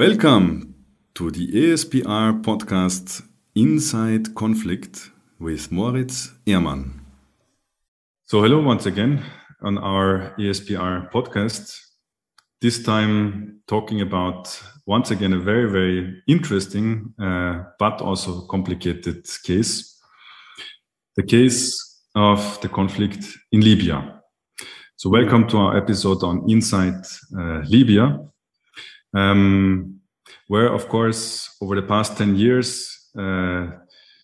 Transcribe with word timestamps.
Welcome 0.00 0.76
to 1.12 1.30
the 1.30 1.46
ASPR 1.52 2.40
podcast 2.42 3.22
Inside 3.54 4.34
Conflict 4.34 5.10
with 5.38 5.70
Moritz 5.70 6.32
Ehrmann. 6.46 7.00
So, 8.24 8.40
hello 8.40 8.62
once 8.62 8.86
again 8.86 9.22
on 9.60 9.76
our 9.76 10.34
ASPR 10.38 11.12
podcast. 11.12 11.78
This 12.62 12.82
time, 12.82 13.60
talking 13.66 14.00
about 14.00 14.58
once 14.86 15.10
again 15.10 15.34
a 15.34 15.38
very, 15.38 15.70
very 15.70 16.22
interesting 16.26 17.12
uh, 17.22 17.64
but 17.78 18.00
also 18.00 18.46
complicated 18.46 19.26
case 19.44 20.00
the 21.16 21.22
case 21.22 22.00
of 22.14 22.58
the 22.62 22.70
conflict 22.70 23.26
in 23.52 23.60
Libya. 23.60 24.22
So, 24.96 25.10
welcome 25.10 25.46
to 25.48 25.58
our 25.58 25.76
episode 25.76 26.22
on 26.22 26.48
Inside 26.48 27.04
uh, 27.38 27.60
Libya 27.68 28.29
um, 29.14 30.00
where, 30.48 30.72
of 30.72 30.88
course, 30.88 31.56
over 31.60 31.74
the 31.74 31.86
past 31.86 32.16
10 32.16 32.36
years, 32.36 33.08
uh, 33.18 33.66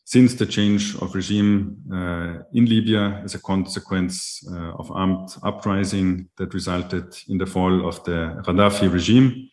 since 0.04 0.34
the 0.34 0.46
change 0.46 0.94
of 0.96 1.14
regime 1.14 1.76
uh, 1.92 2.42
in 2.52 2.66
Libya 2.66 3.20
as 3.24 3.34
a 3.34 3.40
consequence 3.40 4.40
uh, 4.52 4.72
of 4.74 4.90
armed 4.92 5.30
uprising 5.42 6.28
that 6.38 6.54
resulted 6.54 7.16
in 7.28 7.38
the 7.38 7.46
fall 7.46 7.88
of 7.88 8.02
the 8.04 8.40
Gaddafi 8.46 8.92
regime, 8.92 9.50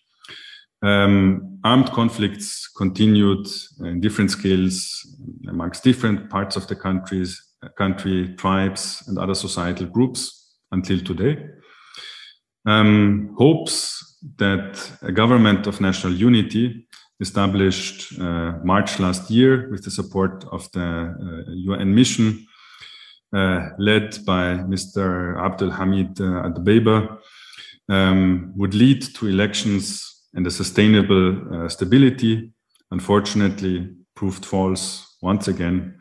um, 0.83 1.59
armed 1.63 1.91
conflicts 1.91 2.67
continued 2.67 3.47
in 3.79 3.99
different 4.01 4.29
scales 4.29 5.07
amongst 5.47 5.83
different 5.83 6.29
parts 6.29 6.55
of 6.55 6.67
the 6.67 6.75
countries, 6.75 7.41
country, 7.77 8.35
tribes, 8.35 9.03
and 9.07 9.17
other 9.17 9.33
societal 9.33 9.87
groups 9.87 10.55
until 10.71 10.99
today. 10.99 11.43
Um, 12.65 13.33
hopes 13.37 14.02
that 14.37 14.91
a 15.01 15.11
government 15.11 15.67
of 15.67 15.81
national 15.81 16.13
unity 16.13 16.87
established 17.19 18.19
uh, 18.19 18.53
March 18.63 18.99
last 18.99 19.29
year 19.29 19.69
with 19.69 19.83
the 19.83 19.91
support 19.91 20.45
of 20.51 20.71
the 20.71 20.81
uh, 20.81 21.51
UN 21.71 21.93
mission 21.93 22.45
uh, 23.33 23.69
led 23.77 24.23
by 24.25 24.57
Mr. 24.73 25.37
Abdel 25.43 25.71
Hamid 25.71 26.19
uh, 26.21 26.49
Dbeibeh 26.55 27.17
um, 27.89 28.53
would 28.55 28.73
lead 28.73 29.01
to 29.15 29.27
elections 29.27 29.85
and 30.33 30.45
a 30.47 30.51
sustainable 30.51 31.25
uh, 31.53 31.69
stability 31.69 32.51
unfortunately 32.91 33.89
proved 34.15 34.45
false 34.45 35.17
once 35.21 35.47
again 35.47 35.95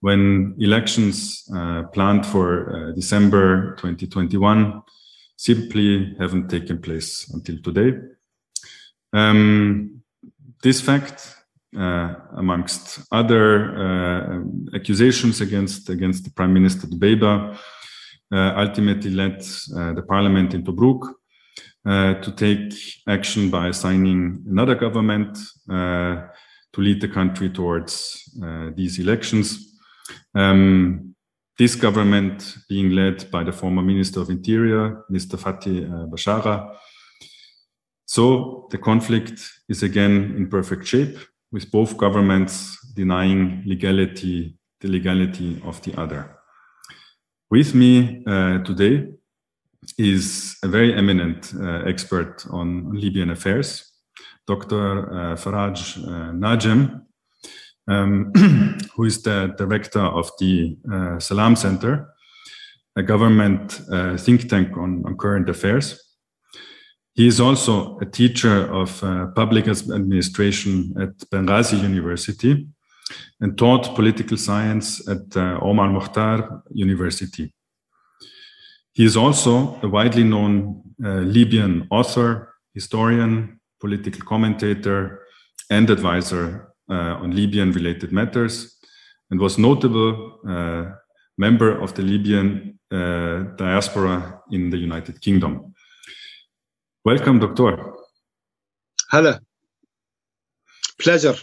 when 0.00 0.54
elections 0.58 1.48
uh, 1.56 1.82
planned 1.92 2.26
for 2.26 2.92
December 2.94 3.74
2021 3.76 4.82
simply 5.44 6.14
haven't 6.18 6.48
taken 6.48 6.78
place 6.78 7.30
until 7.34 7.56
today. 7.62 7.98
Um, 9.12 10.02
this 10.62 10.80
fact, 10.80 11.36
uh, 11.76 12.14
amongst 12.36 13.00
other 13.12 13.46
uh, 13.76 14.76
accusations 14.76 15.40
against 15.40 15.90
against 15.90 16.24
the 16.24 16.30
Prime 16.30 16.54
Minister 16.54 16.86
Dbeibeh, 16.86 17.58
uh, 18.32 18.52
ultimately 18.56 19.10
led 19.10 19.42
uh, 19.76 19.92
the 19.92 20.02
parliament 20.02 20.54
in 20.54 20.64
Tobruk 20.64 21.02
uh, 21.84 22.14
to 22.14 22.32
take 22.32 22.72
action 23.06 23.50
by 23.50 23.68
assigning 23.68 24.42
another 24.48 24.74
government 24.74 25.36
uh, 25.68 26.28
to 26.72 26.80
lead 26.80 27.00
the 27.00 27.08
country 27.08 27.50
towards 27.50 27.92
these 28.74 28.98
elections. 28.98 29.78
Um, 30.34 31.13
this 31.58 31.76
government 31.76 32.56
being 32.68 32.90
led 32.90 33.30
by 33.30 33.44
the 33.44 33.52
former 33.52 33.82
Minister 33.82 34.20
of 34.20 34.30
Interior, 34.30 35.04
Mr. 35.10 35.38
Fathi 35.38 35.84
uh, 35.84 36.06
Bashagha. 36.06 36.74
So 38.06 38.68
the 38.70 38.78
conflict 38.78 39.40
is 39.68 39.82
again 39.82 40.34
in 40.36 40.48
perfect 40.48 40.86
shape, 40.86 41.16
with 41.52 41.70
both 41.70 41.96
governments 41.96 42.76
denying 42.94 43.62
legality, 43.66 44.58
the 44.80 44.88
legality 44.88 45.62
of 45.64 45.80
the 45.82 45.94
other. 46.00 46.36
With 47.50 47.74
me 47.74 48.24
uh, 48.26 48.58
today 48.64 49.06
is 49.96 50.56
a 50.62 50.68
very 50.68 50.94
eminent 50.94 51.52
uh, 51.54 51.82
expert 51.86 52.44
on 52.50 52.92
Libyan 52.92 53.30
affairs, 53.30 53.92
Dr. 54.46 55.08
Uh, 55.08 55.36
Faraj 55.36 55.98
uh, 55.98 56.32
Najem, 56.32 57.03
um, 57.88 58.32
who 58.94 59.04
is 59.04 59.22
the 59.22 59.54
director 59.58 60.00
of 60.00 60.30
the 60.38 60.76
uh, 60.92 61.18
Salam 61.18 61.56
Center, 61.56 62.14
a 62.96 63.02
government 63.02 63.80
uh, 63.90 64.16
think 64.16 64.48
tank 64.48 64.76
on, 64.76 65.02
on, 65.06 65.16
current 65.16 65.48
affairs. 65.48 66.00
He 67.14 67.26
is 67.26 67.40
also 67.40 67.98
a 67.98 68.06
teacher 68.06 68.72
of 68.72 69.02
uh, 69.02 69.26
public 69.34 69.68
administration 69.68 70.94
at 71.00 71.16
Benghazi 71.30 71.80
University 71.80 72.66
and 73.40 73.56
taught 73.58 73.94
political 73.94 74.36
science 74.36 75.06
at 75.08 75.36
uh, 75.36 75.58
Omar 75.60 75.90
Mukhtar 75.90 76.62
University. 76.72 77.52
He 78.92 79.04
is 79.04 79.16
also 79.16 79.78
a 79.82 79.88
widely 79.88 80.24
known 80.24 80.82
uh, 81.04 81.20
Libyan 81.20 81.86
author, 81.90 82.54
historian, 82.74 83.60
political 83.80 84.22
commentator, 84.22 85.20
and 85.70 85.90
advisor 85.90 86.73
on 86.88 87.30
Libyan 87.30 87.72
related 87.72 88.12
matters 88.12 88.78
and 89.30 89.40
was 89.40 89.58
notable 89.58 90.38
uh, 90.48 90.92
member 91.38 91.80
of 91.80 91.94
the 91.94 92.02
Libyan 92.02 92.78
uh, 92.90 93.54
diaspora 93.56 94.40
in 94.50 94.70
the 94.70 94.76
United 94.76 95.20
Kingdom. 95.20 95.74
Welcome, 97.04 97.38
Doctor. 97.40 97.92
Hello. 99.10 99.38
Pleasure. 100.98 101.36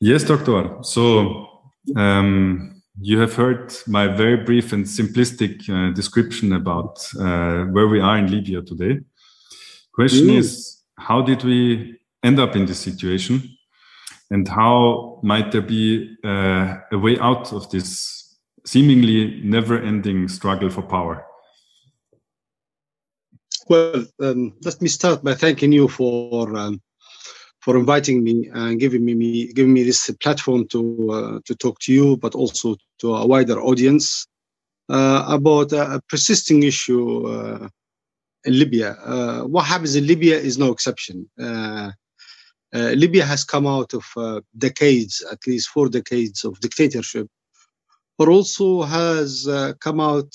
Yes, 0.00 0.24
Doctor. 0.24 0.78
So, 0.82 1.48
um, 1.96 2.82
you 3.00 3.18
have 3.18 3.34
heard 3.34 3.72
my 3.86 4.06
very 4.08 4.36
brief 4.36 4.72
and 4.72 4.84
simplistic 4.84 5.68
uh, 5.68 5.92
description 5.94 6.52
about 6.52 6.98
uh, 7.18 7.64
where 7.64 7.88
we 7.88 8.00
are 8.00 8.18
in 8.18 8.30
Libya 8.30 8.62
today. 8.62 9.00
Question 9.92 10.28
mm. 10.28 10.38
is, 10.38 10.82
how 10.98 11.22
did 11.22 11.42
we 11.44 11.98
end 12.22 12.38
up 12.38 12.56
in 12.56 12.66
this 12.66 12.78
situation? 12.78 13.53
And 14.34 14.48
how 14.48 15.20
might 15.22 15.52
there 15.52 15.62
be 15.62 16.16
uh, 16.24 16.74
a 16.90 16.98
way 16.98 17.16
out 17.20 17.52
of 17.52 17.70
this 17.70 18.36
seemingly 18.66 19.40
never-ending 19.44 20.26
struggle 20.26 20.70
for 20.70 20.82
power? 20.82 21.24
Well, 23.68 24.04
um, 24.20 24.54
let 24.64 24.82
me 24.82 24.88
start 24.88 25.22
by 25.22 25.34
thanking 25.34 25.70
you 25.70 25.86
for 25.86 26.54
um, 26.56 26.82
for 27.60 27.78
inviting 27.78 28.24
me 28.24 28.50
and 28.52 28.80
giving 28.80 29.04
me, 29.04 29.14
me 29.14 29.52
giving 29.52 29.72
me 29.72 29.84
this 29.84 30.10
platform 30.20 30.66
to 30.68 30.80
uh, 31.16 31.38
to 31.46 31.54
talk 31.54 31.78
to 31.84 31.92
you, 31.92 32.16
but 32.16 32.34
also 32.34 32.76
to 32.98 33.14
a 33.14 33.24
wider 33.24 33.58
audience 33.60 34.26
uh, 34.88 35.24
about 35.28 35.72
a, 35.72 36.02
persisting 36.08 36.64
issue 36.64 37.26
uh, 37.28 37.68
in 38.44 38.58
Libya. 38.58 38.96
Uh, 39.12 39.42
what 39.44 39.64
happens 39.64 39.94
in 39.94 40.08
Libya 40.08 40.36
is 40.36 40.58
no 40.58 40.72
exception. 40.72 41.30
Uh, 42.74 42.90
Libya 42.96 43.24
has 43.24 43.44
come 43.44 43.68
out 43.68 43.94
of 43.94 44.04
uh, 44.16 44.40
decades, 44.58 45.24
at 45.30 45.46
least 45.46 45.68
four 45.68 45.88
decades 45.88 46.44
of 46.44 46.58
dictatorship, 46.58 47.28
but 48.18 48.28
also 48.28 48.82
has 48.82 49.46
uh, 49.46 49.72
come 49.80 50.00
out 50.00 50.32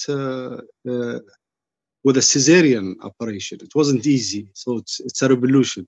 with 2.04 2.18
a 2.18 2.22
Caesarean 2.22 2.96
operation. 3.02 3.60
It 3.62 3.76
wasn't 3.76 4.06
easy, 4.08 4.48
so 4.54 4.78
it's, 4.78 5.02
it's 5.02 5.22
a 5.22 5.28
revolution. 5.28 5.86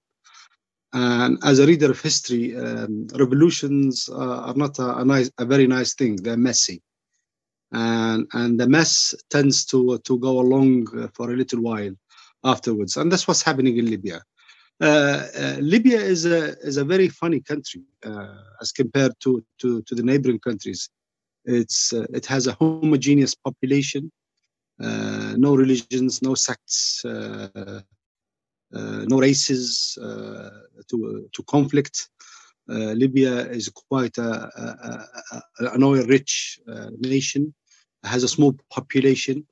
And 0.93 1.37
as 1.43 1.59
a 1.59 1.65
reader 1.65 1.91
of 1.91 2.01
history, 2.01 2.55
um, 2.57 3.07
revolutions 3.15 4.09
uh, 4.11 4.41
are 4.47 4.53
not 4.55 4.77
a, 4.79 4.97
a, 4.97 5.05
nice, 5.05 5.31
a 5.37 5.45
very 5.45 5.67
nice 5.67 5.93
thing. 5.93 6.17
They're 6.17 6.35
messy, 6.35 6.81
and 7.71 8.27
and 8.33 8.59
the 8.59 8.67
mess 8.67 9.15
tends 9.29 9.63
to 9.67 9.99
to 9.99 10.19
go 10.19 10.41
along 10.41 10.87
for 11.13 11.31
a 11.31 11.37
little 11.37 11.61
while 11.61 11.95
afterwards. 12.43 12.97
And 12.97 13.09
that's 13.09 13.25
what's 13.25 13.41
happening 13.41 13.77
in 13.77 13.89
Libya. 13.89 14.21
Uh, 14.81 15.27
uh, 15.37 15.57
Libya 15.59 15.99
is 15.99 16.25
a 16.25 16.57
is 16.61 16.77
a 16.77 16.83
very 16.83 17.07
funny 17.07 17.39
country 17.39 17.83
uh, 18.03 18.37
as 18.59 18.71
compared 18.71 19.13
to, 19.19 19.43
to 19.59 19.83
to 19.83 19.93
the 19.93 20.01
neighboring 20.01 20.39
countries. 20.39 20.89
It's 21.45 21.93
it 21.93 22.25
has 22.25 22.47
a 22.47 22.53
homogeneous 22.53 23.35
population, 23.35 24.11
no 24.79 25.55
religions, 25.55 26.21
no 26.23 26.33
sects, 26.33 27.03
no 27.05 27.83
races 29.19 29.97
to 30.89 31.29
to 31.31 31.43
conflict. 31.43 32.09
Uh, 32.69 32.93
Libya 32.93 33.49
is 33.49 33.69
quite 33.69 34.17
a, 34.17 34.49
a, 34.55 35.05
a, 35.31 35.73
an 35.73 35.83
oil-rich 35.83 36.59
uh, 36.71 36.89
nation, 36.99 37.53
has 38.03 38.23
a 38.23 38.27
small 38.27 38.53
population, 38.69 39.45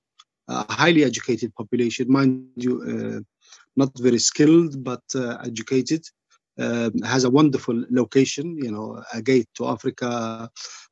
a 0.49 0.73
highly 0.73 1.03
educated 1.03 1.53
population. 1.55 2.11
Mind 2.11 2.49
you, 2.55 2.73
uh, 2.81 3.19
not 3.75 3.91
very 3.99 4.19
skilled 4.19 4.83
but 4.83 5.03
uh, 5.15 5.37
educated. 5.45 6.03
Um, 6.57 6.91
has 7.03 7.23
a 7.23 7.29
wonderful 7.29 7.85
location, 7.89 8.57
you 8.57 8.71
know, 8.71 9.01
a 9.13 9.21
gate 9.21 9.47
to 9.55 9.67
Africa. 9.67 10.49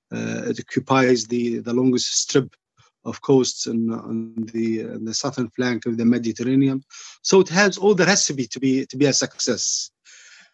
Uh, 0.10 0.42
it 0.50 0.60
occupies 0.62 1.26
the, 1.26 1.60
the 1.60 1.74
longest 1.74 2.22
strip 2.22 2.56
of 3.04 3.22
coasts 3.22 3.68
in, 3.68 3.92
on 3.92 4.34
the, 4.54 4.84
the 5.08 5.14
southern 5.14 5.50
flank 5.50 5.86
of 5.86 5.98
the 5.98 6.06
Mediterranean. 6.06 6.82
So 7.22 7.42
it 7.42 7.50
has 7.50 7.78
all 7.78 7.96
the 7.96 8.06
recipe 8.06 8.48
to 8.48 8.60
be 8.60 8.86
to 8.86 8.98
be 8.98 9.08
a 9.08 9.14
success. 9.14 9.92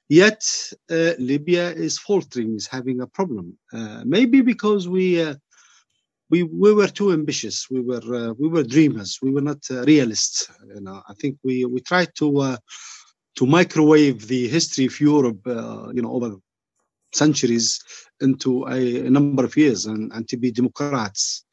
Yet 0.09 0.43
uh, 0.89 1.13
Libya 1.19 1.71
is 1.71 1.97
faltering, 1.97 2.55
is 2.55 2.67
having 2.67 3.01
a 3.01 3.07
problem. 3.07 3.57
Uh, 3.71 4.01
maybe 4.05 4.41
because 4.41 4.87
we 4.87 5.21
uh, 5.21 5.35
we 6.33 6.39
we 6.65 6.71
were 6.79 6.91
too 6.99 7.09
ambitious. 7.19 7.57
We 7.75 7.81
were 7.89 8.07
uh, 8.21 8.31
we 8.41 8.47
were 8.53 8.63
dreamers. 8.75 9.11
We 9.25 9.31
were 9.35 9.45
not 9.51 9.61
uh, 9.69 9.75
realists. 9.93 10.37
You 10.75 10.81
know, 10.85 10.97
I 11.11 11.13
think 11.19 11.33
we 11.47 11.55
we 11.73 11.79
tried 11.91 12.11
to 12.19 12.27
to 13.37 13.43
microwave 13.57 14.19
the 14.33 14.43
history 14.55 14.85
of 14.91 14.95
Europe. 15.11 15.41
you 15.95 16.01
know, 16.03 16.13
over 16.17 16.29
centuries 17.13 17.83
into 18.21 18.65
a, 18.67 19.05
a 19.07 19.09
number 19.09 19.43
of 19.45 19.55
years 19.55 19.85
and, 19.85 20.11
and 20.13 20.27
to 20.29 20.37
be 20.37 20.51
democrats. 20.51 21.45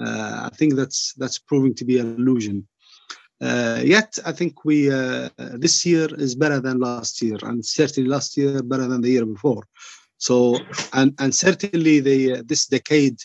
Uh, 0.00 0.48
I 0.52 0.56
think 0.56 0.74
that's 0.74 1.14
that's 1.14 1.38
proving 1.38 1.74
to 1.74 1.84
be 1.84 1.98
an 1.98 2.16
illusion. 2.16 2.66
Uh, 3.40 3.80
yet 3.84 4.18
I 4.24 4.32
think 4.32 4.64
we 4.64 4.90
uh, 4.90 5.28
this 5.64 5.84
year 5.86 6.08
is 6.26 6.34
better 6.34 6.60
than 6.60 6.78
last 6.78 7.22
year, 7.22 7.38
and 7.42 7.64
certainly 7.64 8.08
last 8.08 8.36
year 8.36 8.62
better 8.62 8.86
than 8.86 9.00
the 9.00 9.10
year 9.10 9.26
before. 9.26 9.64
So 10.18 10.58
and 10.92 11.14
and 11.18 11.34
certainly 11.34 12.00
the 12.00 12.42
this 12.42 12.66
decade, 12.66 13.18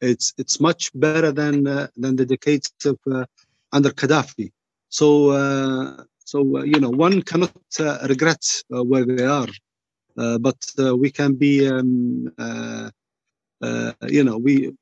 it's 0.00 0.34
it's 0.38 0.60
much 0.60 0.90
better 0.94 1.32
than 1.32 1.66
uh, 1.66 1.88
than 1.96 2.16
the 2.16 2.26
decades 2.26 2.72
of 2.84 2.98
uh, 3.10 3.24
under 3.72 3.90
Gaddafi. 3.90 4.50
So 4.88 5.30
uh, 5.30 6.04
so 6.18 6.62
you 6.62 6.80
know 6.80 6.90
one 6.90 7.22
cannot 7.22 7.52
regret 8.08 8.44
where 8.68 9.04
they 9.04 9.24
are 9.24 9.48
uh, 10.18 10.36
but 10.38 10.58
uh, 10.78 10.96
we 10.96 11.10
can 11.10 11.34
be, 11.34 11.68
um, 11.68 12.32
uh, 12.38 12.90
you 14.08 14.24
know, 14.24 14.36
we. 14.36 14.72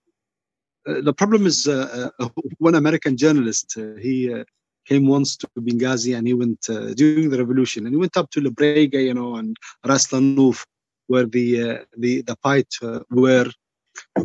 the 0.84 1.12
problem 1.12 1.46
is 1.46 1.66
one 2.58 2.74
American 2.74 3.16
journalist. 3.16 3.78
he 4.00 4.44
came 4.86 5.06
once 5.06 5.36
to 5.36 5.46
Benghazi 5.58 6.16
and 6.16 6.26
he 6.26 6.34
went 6.34 6.62
during 6.96 7.28
the 7.28 7.38
revolution 7.38 7.84
and 7.84 7.94
he 7.94 7.98
went 7.98 8.16
up 8.16 8.30
to 8.30 8.40
La 8.40 8.50
Brega, 8.50 9.00
you 9.08 9.14
know, 9.14 9.36
and 9.36 9.56
Ras 9.84 10.06
Lanuf, 10.12 10.64
where 11.08 11.26
the 11.26 11.84
the 11.98 12.22
the 12.22 12.36
fight 12.42 12.72
were 13.10 13.50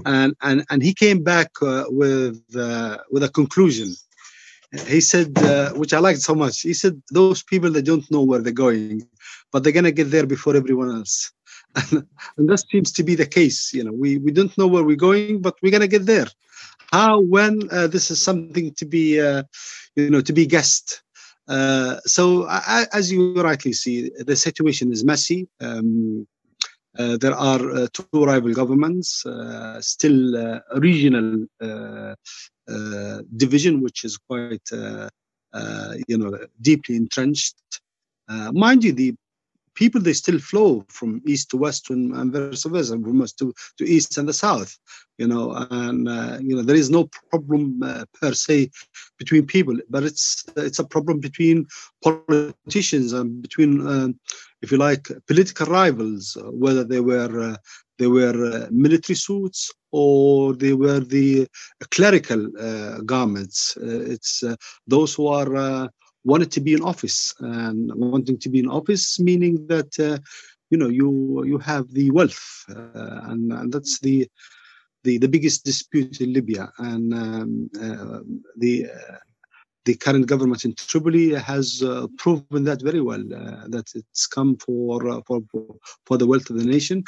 and 0.06 0.36
and 0.42 0.64
and 0.70 0.82
he 0.84 0.94
came 0.94 1.24
back 1.24 1.50
uh, 1.62 1.86
with 1.88 2.42
uh, 2.56 2.98
with 3.12 3.24
a 3.24 3.30
conclusion. 3.30 3.96
He 4.88 5.02
said, 5.02 5.38
uh, 5.38 5.74
which 5.74 5.94
I 5.94 6.00
liked 6.00 6.22
so 6.22 6.34
much. 6.34 6.62
He 6.62 6.74
said, 6.74 7.02
"Those 7.12 7.44
people 7.44 7.72
that 7.72 7.84
don't 7.84 8.10
know 8.10 8.24
where 8.24 8.40
they're 8.40 8.54
going, 8.54 9.08
but 9.52 9.64
they're 9.64 9.74
gonna 9.74 9.92
get 9.92 10.12
there 10.12 10.26
before 10.26 10.56
everyone 10.56 10.92
else. 10.92 11.32
And, 12.38 12.50
that 12.50 12.64
seems 12.72 12.92
to 12.94 13.04
be 13.04 13.16
the 13.16 13.26
case. 13.26 13.74
You 13.74 13.84
know, 13.84 13.94
we 13.94 14.18
we 14.18 14.32
don't 14.32 14.58
know 14.58 14.68
where 14.68 14.84
we're 14.84 15.08
going, 15.10 15.42
but 15.42 15.56
we're 15.62 15.72
gonna 15.72 15.88
get 15.88 16.06
there. 16.06 16.28
How, 16.92 17.22
when, 17.22 17.70
uh, 17.72 17.88
this 17.88 18.12
is 18.12 18.22
something 18.22 18.74
to 18.74 18.86
be, 18.86 19.22
uh, 19.22 19.44
you 19.96 20.10
know, 20.10 20.20
to 20.22 20.34
be 20.34 20.46
guessed. 20.46 21.02
Uh, 21.48 21.98
so, 22.06 22.46
I, 22.48 22.86
as 22.92 23.12
you 23.12 23.34
rightly 23.42 23.74
see, 23.74 24.12
the 24.18 24.36
situation 24.36 24.92
is 24.92 25.04
messy. 25.04 25.48
Um, 25.62 26.28
there 26.94 27.34
are 27.34 27.72
uh, 27.72 27.88
two 27.94 28.26
rival 28.26 28.54
governments, 28.54 29.26
uh, 29.26 29.80
still 29.82 30.36
uh, 30.36 30.60
regional 30.76 31.46
uh, 31.62 32.16
division, 33.36 33.82
which 33.82 34.04
is 34.04 34.18
quite, 34.18 34.68
you 36.08 36.18
know, 36.18 36.38
deeply 36.62 36.96
entrenched. 36.96 37.56
mind 38.28 38.84
you, 38.84 38.94
the 38.94 39.16
people 39.76 40.02
they 40.02 40.14
still 40.14 40.40
flow 40.40 40.86
from 40.90 41.22
east 41.26 41.50
to 41.50 41.58
west 41.58 41.90
and, 41.90 42.14
and 42.16 42.34
vice 42.34 42.64
versa, 42.64 42.94
from 42.94 43.20
west 43.20 43.38
to, 43.40 43.54
to 43.78 43.86
east 43.86 44.18
and 44.18 44.28
the 44.28 44.34
south. 44.34 44.78
You 45.18 45.28
know, 45.28 45.52
and 45.70 46.08
uh, 46.08 46.40
you 46.42 46.56
know 46.56 46.64
there 46.64 46.76
is 46.76 46.90
no 46.90 47.10
problem 47.30 47.84
uh, 47.84 48.06
per 48.20 48.34
se 48.34 48.72
between 49.20 49.46
people, 49.46 49.78
but 49.90 50.04
it's 50.04 50.46
it's 50.58 50.80
a 50.80 50.84
problem 50.84 51.20
between 51.20 51.68
politicians 52.04 53.14
and 53.14 53.42
between, 53.42 53.86
uh, 53.88 54.08
if 54.62 54.72
you 54.72 54.78
like, 54.78 55.08
political 55.28 55.68
rivals, 55.68 56.38
uh, 56.38 56.50
whether 56.52 56.84
they 56.84 57.02
were 57.02 57.52
uh, 57.52 57.58
they 58.00 58.08
were 58.08 58.46
uh, 58.46 58.68
military 58.72 59.16
suits 59.16 59.72
or 59.92 60.56
they 60.56 60.74
were 60.74 61.02
the 61.02 61.48
clerical 61.92 62.48
garments. 63.06 63.78
it's 63.82 64.44
those 64.88 65.14
who 65.14 65.28
are 65.28 65.90
wanted 66.24 66.52
to 66.52 66.62
be 66.62 66.74
in 66.74 66.82
office 66.82 67.34
and 67.40 67.92
wanting 67.96 68.38
to 68.38 68.50
be 68.50 68.60
in 68.60 68.68
office 68.68 69.20
meaning 69.20 69.66
that 69.68 69.92
uh, 70.00 70.18
you 70.70 70.78
know 70.78 70.88
you 70.88 71.44
you 71.46 71.58
have 71.58 71.92
the 71.94 72.10
wealth 72.12 72.66
uh, 72.70 73.22
and, 73.30 73.52
and, 73.52 73.72
that's 73.72 74.00
the 74.00 74.28
the 75.04 75.18
the 75.18 75.28
biggest 75.28 75.66
dispute 75.66 76.22
in 76.22 76.34
Libya. 76.34 76.72
And 76.78 77.14
um, 77.14 77.70
uh, 77.80 78.20
the 78.58 78.86
uh, 78.86 79.18
the 79.86 79.96
current 79.96 80.28
government 80.28 80.64
in 80.64 80.76
Tripoli 80.76 81.34
has 81.34 81.82
uh, 81.84 82.08
proven 82.18 82.64
that 82.66 82.82
very 82.82 83.02
well 83.02 83.22
uh, 83.34 83.68
that 83.68 83.90
it's 83.96 84.28
come 84.28 84.58
for, 84.58 85.24
for 85.24 85.42
for 86.06 86.18
the 86.18 86.28
wealth 86.28 86.50
of 86.50 86.58
the 86.58 86.66
nation 86.66 87.04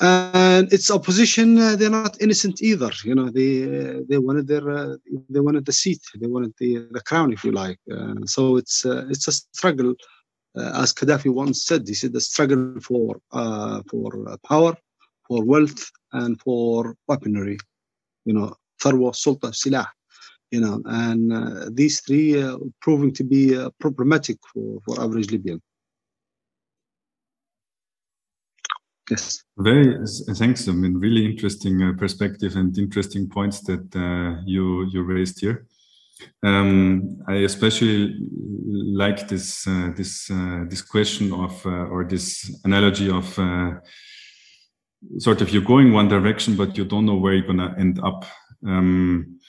and 0.00 0.72
its 0.72 0.90
opposition 0.90 1.58
uh, 1.58 1.76
they're 1.76 1.90
not 1.90 2.20
innocent 2.20 2.62
either 2.62 2.90
you 3.04 3.14
know 3.14 3.28
they 3.28 3.64
uh, 3.64 4.00
they 4.08 4.18
wanted 4.18 4.46
their 4.46 4.68
uh, 4.70 4.96
they 5.28 5.40
wanted 5.40 5.64
the 5.66 5.72
seat 5.72 6.00
they 6.18 6.26
wanted 6.26 6.52
the, 6.58 6.86
the 6.92 7.02
crown 7.02 7.32
if 7.32 7.44
you 7.44 7.52
like. 7.52 7.78
Uh, 7.92 8.14
so 8.24 8.56
it's 8.56 8.86
uh, 8.86 9.04
it's 9.10 9.28
a 9.28 9.32
struggle 9.32 9.94
uh, 10.56 10.82
as 10.82 10.94
gaddafi 10.94 11.32
once 11.32 11.64
said 11.64 11.86
he 11.86 11.94
said 11.94 12.12
the 12.14 12.20
struggle 12.20 12.80
for 12.80 13.20
for 13.90 14.38
power 14.48 14.74
for 15.28 15.44
wealth 15.44 15.90
and 16.12 16.40
for 16.40 16.96
weaponry 17.06 17.58
you 18.24 18.32
know 18.32 18.54
tharwa 18.82 19.12
sulta 19.12 19.52
silah 19.52 19.86
you 20.50 20.60
know. 20.60 20.82
And 20.86 21.76
these 21.76 22.00
three 22.00 22.42
proving 22.80 23.12
to 23.12 23.22
be 23.22 23.42
problematic 23.78 24.38
for, 24.52 24.80
for 24.84 25.00
average 25.00 25.30
libyan. 25.30 25.60
Yes. 29.10 29.42
Very 29.58 29.98
thanks. 30.36 30.68
I 30.68 30.72
mean, 30.72 30.96
really 30.96 31.26
interesting 31.26 31.82
uh, 31.82 31.92
perspective 31.98 32.54
and 32.54 32.76
interesting 32.78 33.28
points 33.28 33.60
that 33.62 33.94
uh, 33.96 34.40
you 34.46 34.86
you 34.92 35.02
raised 35.02 35.40
here. 35.40 35.66
Um, 36.44 37.18
I 37.26 37.44
especially 37.44 38.14
like 38.68 39.26
this 39.26 39.66
uh, 39.66 39.90
this 39.96 40.30
uh, 40.30 40.64
this 40.68 40.82
question 40.82 41.32
of 41.32 41.66
uh, 41.66 41.90
or 41.90 42.04
this 42.04 42.60
analogy 42.64 43.10
of 43.10 43.38
uh, 43.38 43.72
sort 45.18 45.40
of 45.40 45.50
you're 45.50 45.62
going 45.62 45.92
one 45.92 46.08
direction, 46.08 46.56
but 46.56 46.76
you 46.76 46.84
don't 46.84 47.06
know 47.06 47.16
where 47.16 47.34
you're 47.34 47.46
gonna 47.46 47.74
end 47.78 47.98
up. 48.04 48.24
Um, 48.64 49.40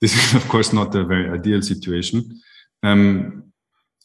this 0.00 0.14
is 0.24 0.34
of 0.34 0.48
course 0.48 0.72
not 0.72 0.94
a 0.94 1.04
very 1.04 1.28
ideal 1.28 1.60
situation. 1.60 2.40
Um, 2.84 3.50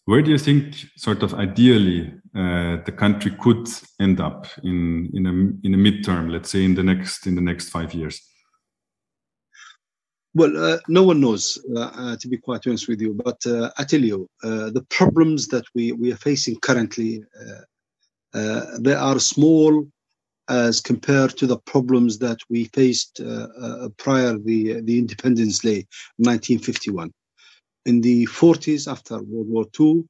where 0.05 0.21
do 0.21 0.31
you 0.31 0.37
think, 0.37 0.75
sort 0.97 1.23
of 1.23 1.33
ideally, 1.33 2.13
uh, 2.35 2.83
the 2.85 2.91
country 2.91 3.31
could 3.39 3.67
end 4.01 4.19
up 4.19 4.47
in 4.63 5.09
in 5.13 5.25
a 5.25 5.31
in 5.65 5.73
a 5.73 5.77
midterm, 5.77 6.29
let's 6.29 6.49
say 6.49 6.65
in 6.65 6.75
the 6.75 6.83
next 6.83 7.27
in 7.27 7.35
the 7.35 7.41
next 7.41 7.69
five 7.69 7.93
years? 7.93 8.21
Well, 10.33 10.57
uh, 10.57 10.79
no 10.89 11.03
one 11.03 11.21
knows, 11.21 11.57
uh, 11.73 11.79
uh 11.79 12.17
to 12.17 12.27
be 12.27 12.37
quite 12.37 12.67
honest 12.67 12.89
with 12.89 12.99
you. 12.99 13.13
But 13.13 13.45
uh, 13.47 13.71
I 13.77 13.85
tell 13.85 14.01
you, 14.01 14.27
the 14.41 14.85
problems 14.89 15.47
that 15.47 15.63
we 15.73 15.93
we 15.93 16.11
are 16.11 16.17
facing 16.17 16.59
currently, 16.59 17.23
they 18.33 18.93
are 18.93 19.19
small 19.19 19.87
as 20.49 20.81
compared 20.81 21.37
to 21.37 21.47
the 21.47 21.57
problems 21.59 22.19
that 22.19 22.39
we 22.49 22.65
faced 22.65 23.21
prior 23.97 24.37
the 24.37 24.81
the 24.81 24.99
Independence 24.99 25.59
Day, 25.59 25.87
1951 26.17 27.11
in 27.85 28.01
the 28.01 28.25
40s 28.25 28.91
after 28.91 29.21
World 29.21 29.47
War 29.47 29.65
II, 29.79 30.03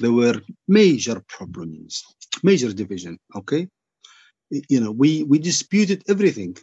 there 0.00 0.12
were 0.12 0.40
major 0.68 1.22
problems, 1.28 2.02
major 2.42 2.72
division. 2.72 3.18
Okay, 3.34 3.68
you 4.68 4.80
know, 4.80 4.90
we 4.90 5.22
we 5.24 5.38
disputed 5.38 6.02
everything, 6.08 6.56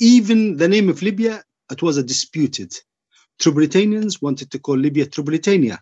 even 0.00 0.56
the 0.56 0.68
name 0.68 0.88
of 0.88 1.02
Libya. 1.02 1.42
It 1.70 1.82
was 1.82 1.96
a 1.96 2.02
disputed. 2.02 2.72
Tripolitanians 3.40 4.22
wanted 4.22 4.50
to 4.52 4.58
call 4.58 4.76
Libya 4.76 5.06
Tripolitania. 5.06 5.78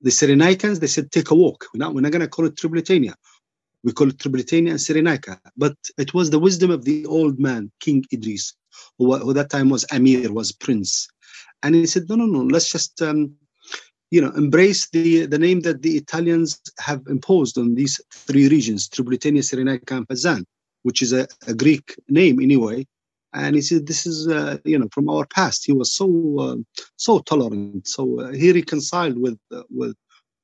The 0.00 0.10
Cyrenaicans 0.10 0.80
they 0.80 0.86
said 0.86 1.10
take 1.10 1.30
a 1.30 1.34
walk. 1.34 1.66
We're 1.74 1.84
not 1.84 1.94
we're 1.94 2.02
not 2.02 2.12
going 2.12 2.22
to 2.22 2.28
call 2.28 2.46
it 2.46 2.56
Tripolitania. 2.56 3.14
We 3.84 3.92
call 3.92 4.08
it 4.08 4.18
Tripolitania 4.18 4.70
and 4.70 4.80
Cyrenaica. 4.80 5.38
But 5.56 5.76
it 5.98 6.14
was 6.14 6.30
the 6.30 6.38
wisdom 6.38 6.70
of 6.70 6.84
the 6.84 7.06
old 7.06 7.38
man, 7.38 7.70
King 7.80 8.04
Idris, 8.12 8.54
who, 8.98 9.16
who 9.18 9.32
that 9.32 9.50
time 9.50 9.68
was 9.68 9.84
Amir, 9.92 10.32
was 10.32 10.50
prince 10.52 11.08
and 11.62 11.74
he 11.74 11.86
said, 11.86 12.08
no, 12.08 12.16
no, 12.16 12.26
no, 12.26 12.40
let's 12.40 12.70
just, 12.70 13.00
um, 13.02 13.34
you 14.10 14.20
know, 14.20 14.30
embrace 14.32 14.88
the, 14.90 15.26
the 15.26 15.38
name 15.38 15.60
that 15.60 15.82
the 15.82 15.96
Italians 15.96 16.60
have 16.78 17.02
imposed 17.08 17.58
on 17.58 17.74
these 17.74 18.00
three 18.12 18.48
regions, 18.48 18.88
Tripolitania, 18.88 19.42
Cyrenaica, 19.42 19.96
and 19.96 20.08
Fezzan, 20.08 20.44
which 20.82 21.02
is 21.02 21.12
a, 21.12 21.26
a, 21.46 21.54
Greek 21.54 21.96
name 22.08 22.40
anyway. 22.40 22.86
And 23.32 23.56
he 23.56 23.62
said, 23.62 23.86
this 23.86 24.06
is, 24.06 24.28
uh, 24.28 24.58
you 24.64 24.78
know, 24.78 24.88
from 24.92 25.08
our 25.08 25.26
past. 25.26 25.66
He 25.66 25.72
was 25.72 25.92
so, 25.92 26.36
uh, 26.38 26.56
so 26.96 27.18
tolerant. 27.18 27.86
So 27.86 28.20
uh, 28.20 28.32
he 28.32 28.52
reconciled 28.52 29.18
with, 29.18 29.38
uh, 29.52 29.62
with, 29.70 29.96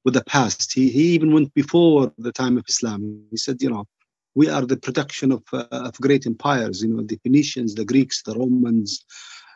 with 0.05 0.15
the 0.15 0.25
past. 0.25 0.73
He, 0.73 0.91
he 0.91 1.15
even 1.15 1.33
went 1.33 1.55
before 1.55 2.13
the 2.19 2.33
time 2.33 2.59
of 2.59 2.65
Islam. 2.69 3.25
He 3.31 3.37
said, 3.37 3.63
you 3.63 3.71
know, 3.71 3.85
we 4.35 4.49
are 4.49 4.63
the 4.63 4.77
production 4.77 5.31
of, 5.31 5.43
uh, 5.53 5.67
of 5.71 5.95
great 5.95 6.27
empires, 6.27 6.83
you 6.83 6.89
know, 6.89 7.03
the 7.03 7.19
Phoenicians, 7.23 7.75
the 7.75 7.85
Greeks, 7.85 8.23
the 8.23 8.35
Romans, 8.35 9.05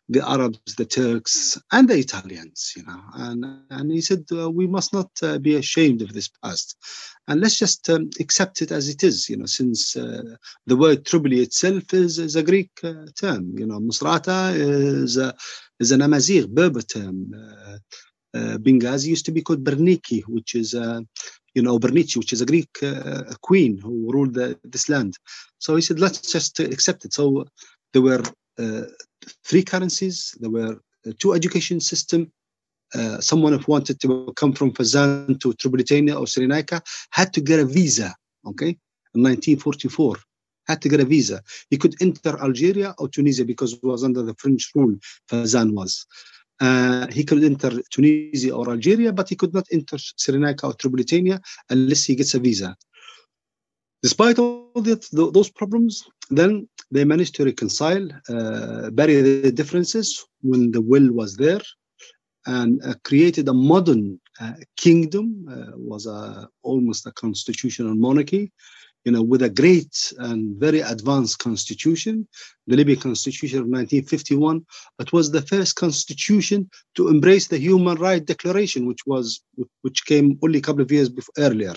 the 0.08 0.26
Arabs, 0.28 0.74
the 0.76 0.84
Turks, 0.84 1.60
and 1.72 1.88
the 1.88 1.98
Italians, 1.98 2.72
you 2.76 2.84
know. 2.84 3.00
And, 3.14 3.44
and 3.70 3.90
he 3.90 4.00
said, 4.00 4.24
uh, 4.32 4.48
we 4.50 4.66
must 4.66 4.92
not 4.92 5.10
uh, 5.22 5.38
be 5.38 5.56
ashamed 5.56 6.00
of 6.02 6.12
this 6.12 6.28
past. 6.28 6.76
And 7.26 7.40
let's 7.40 7.58
just 7.58 7.90
um, 7.90 8.10
accept 8.20 8.62
it 8.62 8.70
as 8.70 8.88
it 8.88 9.02
is, 9.02 9.28
you 9.28 9.36
know, 9.36 9.46
since 9.46 9.96
uh, 9.96 10.22
the 10.66 10.76
word 10.76 11.04
Tripoli 11.04 11.40
itself 11.40 11.92
is, 11.92 12.18
is 12.18 12.36
a 12.36 12.42
Greek 12.42 12.70
uh, 12.84 13.06
term, 13.18 13.52
you 13.58 13.66
know, 13.66 13.80
Misrata 13.80 14.54
is, 14.54 15.16
a, 15.16 15.34
is 15.80 15.90
an 15.90 16.02
Amazigh 16.02 16.46
Berber 16.46 16.82
term. 16.82 17.32
Uh, 17.34 17.78
uh, 18.38 18.58
Benghazi 18.58 19.06
used 19.06 19.24
to 19.24 19.32
be 19.32 19.42
called 19.42 19.64
Berniki, 19.64 20.22
which 20.28 20.54
is, 20.54 20.74
you 20.74 21.62
know, 21.62 21.78
Bernici, 21.78 22.18
which 22.18 22.34
is 22.34 22.42
a 22.42 22.46
Greek 22.46 22.68
queen 23.40 23.78
who 23.78 24.12
ruled 24.12 24.34
the, 24.34 24.58
this 24.62 24.90
land. 24.90 25.14
So 25.58 25.74
he 25.74 25.80
said, 25.80 25.98
let's 25.98 26.20
just 26.30 26.60
accept 26.60 27.06
it. 27.06 27.14
So 27.14 27.46
there 27.94 28.02
were 28.02 28.22
three 29.44 29.62
currencies. 29.62 30.34
There 30.40 30.50
were 30.50 30.80
two 31.18 31.32
education 31.32 31.80
system. 31.80 32.32
Uh, 32.94 33.20
someone 33.20 33.52
who 33.52 33.64
wanted 33.66 34.00
to 34.00 34.32
come 34.36 34.52
from 34.52 34.72
Fezzan 34.72 35.40
to 35.40 35.52
Tripolitania 35.54 36.14
or 36.14 36.26
Cyrenaica 36.26 36.80
had 37.10 37.32
to 37.34 37.40
get 37.40 37.58
a 37.58 37.64
visa. 37.64 38.14
Okay, 38.46 38.78
in 39.14 39.22
1944, 39.22 40.16
had 40.68 40.80
to 40.82 40.88
get 40.88 41.00
a 41.00 41.04
visa. 41.04 41.42
He 41.70 41.78
could 41.78 41.94
enter 42.00 42.40
Algeria 42.40 42.94
or 42.98 43.08
Tunisia 43.08 43.44
because 43.44 43.72
it 43.72 43.82
was 43.82 44.04
under 44.04 44.22
the 44.22 44.34
French 44.34 44.70
rule. 44.74 44.96
Fezzan 45.28 45.72
was. 45.72 46.06
Uh, 46.60 47.06
he 47.08 47.24
could 47.24 47.44
enter 47.44 47.70
Tunisia 47.90 48.54
or 48.54 48.70
Algeria, 48.70 49.12
but 49.12 49.28
he 49.28 49.36
could 49.36 49.52
not 49.52 49.66
enter 49.72 49.96
Cyrenaica 49.96 50.64
or 50.64 50.74
Tripolitania 50.74 51.40
unless 51.68 52.04
he 52.04 52.14
gets 52.14 52.34
a 52.34 52.38
visa. 52.38 52.76
Despite 54.02 54.38
all 54.38 54.70
those 54.74 55.50
problems, 55.50 56.04
then 56.30 56.68
they 56.90 57.04
managed 57.04 57.34
to 57.36 57.44
reconcile, 57.44 58.08
uh, 58.28 58.90
bury 58.90 59.20
the 59.22 59.52
differences 59.52 60.24
when 60.42 60.70
the 60.70 60.80
will 60.80 61.12
was 61.12 61.36
there, 61.36 61.60
and 62.46 62.80
uh, 62.84 62.94
created 63.04 63.48
a 63.48 63.54
modern 63.54 64.20
uh, 64.40 64.52
kingdom. 64.76 65.46
Uh, 65.50 65.72
was 65.76 66.06
a, 66.06 66.48
almost 66.62 67.06
a 67.06 67.12
constitutional 67.12 67.94
monarchy, 67.94 68.52
you 69.04 69.12
know, 69.12 69.22
with 69.22 69.42
a 69.42 69.50
great 69.50 70.12
and 70.18 70.58
very 70.58 70.80
advanced 70.80 71.38
constitution, 71.38 72.26
the 72.66 72.76
Libyan 72.76 73.00
Constitution 73.00 73.58
of 73.58 73.66
1951. 73.66 74.64
It 75.00 75.12
was 75.12 75.30
the 75.30 75.42
first 75.42 75.76
constitution 75.76 76.68
to 76.96 77.08
embrace 77.08 77.46
the 77.48 77.58
Human 77.58 77.98
Rights 77.98 78.26
Declaration, 78.26 78.86
which 78.86 79.06
was 79.06 79.42
which 79.82 80.04
came 80.06 80.38
only 80.42 80.58
a 80.58 80.62
couple 80.62 80.82
of 80.82 80.92
years 80.92 81.08
before, 81.08 81.34
earlier 81.38 81.74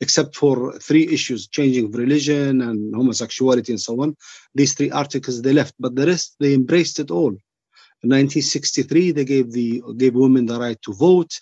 except 0.00 0.36
for 0.36 0.78
three 0.78 1.06
issues 1.08 1.48
changing 1.48 1.86
of 1.86 1.94
religion 1.94 2.60
and 2.60 2.94
homosexuality 2.94 3.72
and 3.72 3.80
so 3.80 4.00
on 4.02 4.14
these 4.54 4.74
three 4.74 4.90
articles 4.90 5.42
they 5.42 5.52
left 5.52 5.74
but 5.78 5.94
the 5.94 6.06
rest 6.06 6.36
they 6.40 6.54
embraced 6.54 6.98
it 6.98 7.10
all. 7.10 7.34
In 8.02 8.10
1963 8.10 9.12
they 9.12 9.24
gave 9.24 9.52
the 9.52 9.82
gave 9.96 10.14
women 10.14 10.46
the 10.46 10.58
right 10.58 10.80
to 10.82 10.92
vote. 10.92 11.32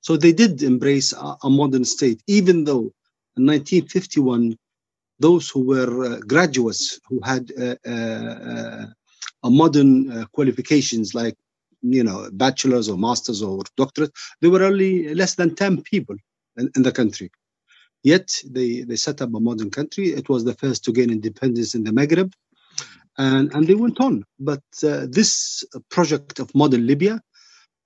So 0.00 0.16
they 0.16 0.32
did 0.32 0.62
embrace 0.62 1.12
a, 1.12 1.36
a 1.42 1.50
modern 1.50 1.84
state 1.84 2.22
even 2.26 2.64
though 2.64 2.92
in 3.36 3.46
1951 3.46 4.56
those 5.20 5.50
who 5.50 5.60
were 5.64 6.04
uh, 6.04 6.18
graduates 6.20 7.00
who 7.08 7.20
had 7.24 7.50
uh, 7.58 7.76
uh, 7.88 8.86
a 9.44 9.50
modern 9.50 10.10
uh, 10.10 10.24
qualifications 10.32 11.14
like 11.14 11.36
you 11.82 12.04
know 12.04 12.28
bachelors 12.32 12.88
or 12.88 12.98
masters 12.98 13.42
or 13.42 13.62
doctorate 13.76 14.12
there 14.40 14.50
were 14.50 14.64
only 14.64 15.14
less 15.14 15.34
than 15.36 15.54
10 15.54 15.82
people 15.82 16.16
in, 16.56 16.70
in 16.76 16.82
the 16.82 16.92
country 16.92 17.30
Yet 18.02 18.30
they, 18.46 18.82
they 18.82 18.96
set 18.96 19.20
up 19.20 19.34
a 19.34 19.40
modern 19.40 19.70
country. 19.70 20.08
It 20.08 20.28
was 20.28 20.44
the 20.44 20.54
first 20.54 20.84
to 20.84 20.92
gain 20.92 21.10
independence 21.10 21.74
in 21.74 21.84
the 21.84 21.90
Maghreb. 21.90 22.32
And, 23.16 23.52
and 23.52 23.66
they 23.66 23.74
went 23.74 24.00
on. 24.00 24.24
But 24.38 24.62
uh, 24.84 25.06
this 25.10 25.64
project 25.90 26.38
of 26.38 26.54
modern 26.54 26.86
Libya 26.86 27.20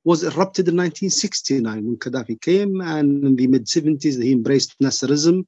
was 0.04 0.22
erupted 0.22 0.68
in 0.68 0.76
1969 0.76 1.86
when 1.86 1.96
Gaddafi 1.96 2.40
came. 2.40 2.80
And 2.80 3.24
in 3.24 3.36
the 3.36 3.46
mid 3.46 3.66
70s, 3.66 4.22
he 4.22 4.32
embraced 4.32 4.78
Nasserism 4.82 5.44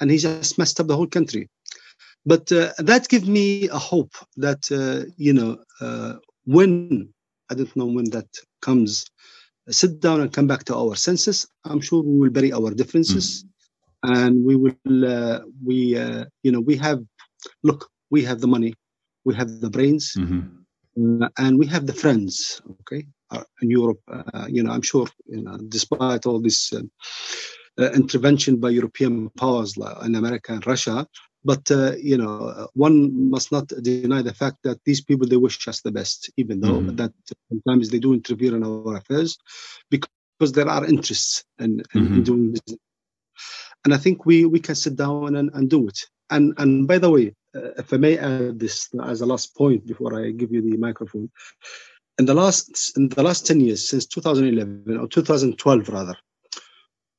and 0.00 0.10
he 0.10 0.18
just 0.18 0.58
messed 0.58 0.80
up 0.80 0.88
the 0.88 0.96
whole 0.96 1.06
country. 1.06 1.48
But 2.26 2.52
uh, 2.52 2.72
that 2.78 3.08
gave 3.08 3.26
me 3.26 3.68
a 3.68 3.78
hope 3.78 4.12
that, 4.36 4.70
uh, 4.70 5.10
you 5.16 5.32
know, 5.32 5.58
uh, 5.80 6.14
when, 6.44 7.12
I 7.50 7.54
don't 7.54 7.74
know 7.74 7.86
when 7.86 8.10
that 8.10 8.28
comes, 8.60 9.06
sit 9.70 10.00
down 10.00 10.20
and 10.20 10.32
come 10.32 10.46
back 10.46 10.64
to 10.64 10.76
our 10.76 10.94
senses, 10.94 11.48
I'm 11.64 11.80
sure 11.80 12.02
we 12.02 12.18
will 12.18 12.30
bury 12.30 12.52
our 12.52 12.70
differences. 12.70 13.44
Mm 13.44 13.51
and 14.02 14.44
we 14.44 14.56
will 14.56 15.04
uh, 15.04 15.40
we 15.64 15.96
uh, 15.96 16.24
you 16.42 16.52
know 16.52 16.60
we 16.60 16.76
have 16.76 17.00
look 17.62 17.88
we 18.10 18.22
have 18.22 18.40
the 18.40 18.46
money 18.46 18.74
we 19.24 19.34
have 19.34 19.60
the 19.60 19.70
brains 19.70 20.14
mm-hmm. 20.16 21.22
uh, 21.22 21.28
and 21.38 21.58
we 21.58 21.66
have 21.66 21.86
the 21.86 21.92
friends 21.92 22.60
okay 22.80 23.06
uh, 23.30 23.44
in 23.62 23.70
europe 23.70 24.00
uh, 24.12 24.46
you 24.48 24.62
know 24.62 24.72
i'm 24.72 24.82
sure 24.82 25.06
you 25.26 25.42
know 25.42 25.56
despite 25.68 26.26
all 26.26 26.40
this 26.40 26.72
uh, 26.72 27.90
intervention 27.92 28.56
by 28.56 28.68
european 28.68 29.30
powers 29.30 29.76
like 29.76 29.96
in 30.04 30.14
america 30.16 30.52
and 30.52 30.66
russia 30.66 31.06
but 31.44 31.70
you 31.98 32.16
know 32.16 32.68
one 32.74 33.30
must 33.30 33.50
not 33.50 33.66
deny 33.82 34.22
the 34.22 34.34
fact 34.34 34.58
that 34.62 34.78
these 34.84 35.00
people 35.00 35.26
they 35.26 35.36
wish 35.36 35.66
us 35.68 35.80
the 35.80 35.90
best 35.90 36.30
even 36.36 36.60
though 36.60 36.80
mm-hmm. 36.80 36.96
that 36.96 37.12
sometimes 37.50 37.88
they 37.88 37.98
do 37.98 38.14
interfere 38.14 38.54
in 38.54 38.64
our 38.64 38.96
affairs 38.96 39.38
because 39.90 40.52
there 40.52 40.68
are 40.68 40.84
interests 40.86 41.44
in, 41.58 41.82
in, 41.94 42.04
mm-hmm. 42.04 42.14
in 42.14 42.22
doing 42.22 42.52
business 42.52 42.78
and 43.84 43.92
I 43.94 43.96
think 43.96 44.26
we 44.26 44.44
we 44.44 44.60
can 44.60 44.74
sit 44.74 44.96
down 44.96 45.36
and, 45.36 45.50
and 45.54 45.68
do 45.68 45.88
it. 45.88 45.98
And 46.30 46.54
and 46.58 46.86
by 46.86 46.98
the 46.98 47.10
way, 47.10 47.34
uh, 47.54 47.70
if 47.78 47.92
I 47.92 47.96
may 47.96 48.18
add 48.18 48.58
this 48.58 48.88
as 49.04 49.20
a 49.20 49.26
last 49.26 49.56
point 49.56 49.86
before 49.86 50.18
I 50.18 50.30
give 50.30 50.52
you 50.52 50.62
the 50.62 50.76
microphone, 50.76 51.30
in 52.18 52.26
the 52.26 52.34
last 52.34 52.96
in 52.96 53.08
the 53.08 53.22
last 53.22 53.46
ten 53.46 53.60
years, 53.60 53.88
since 53.88 54.06
2011 54.06 54.98
or 54.98 55.08
2012 55.08 55.88
rather, 55.88 56.16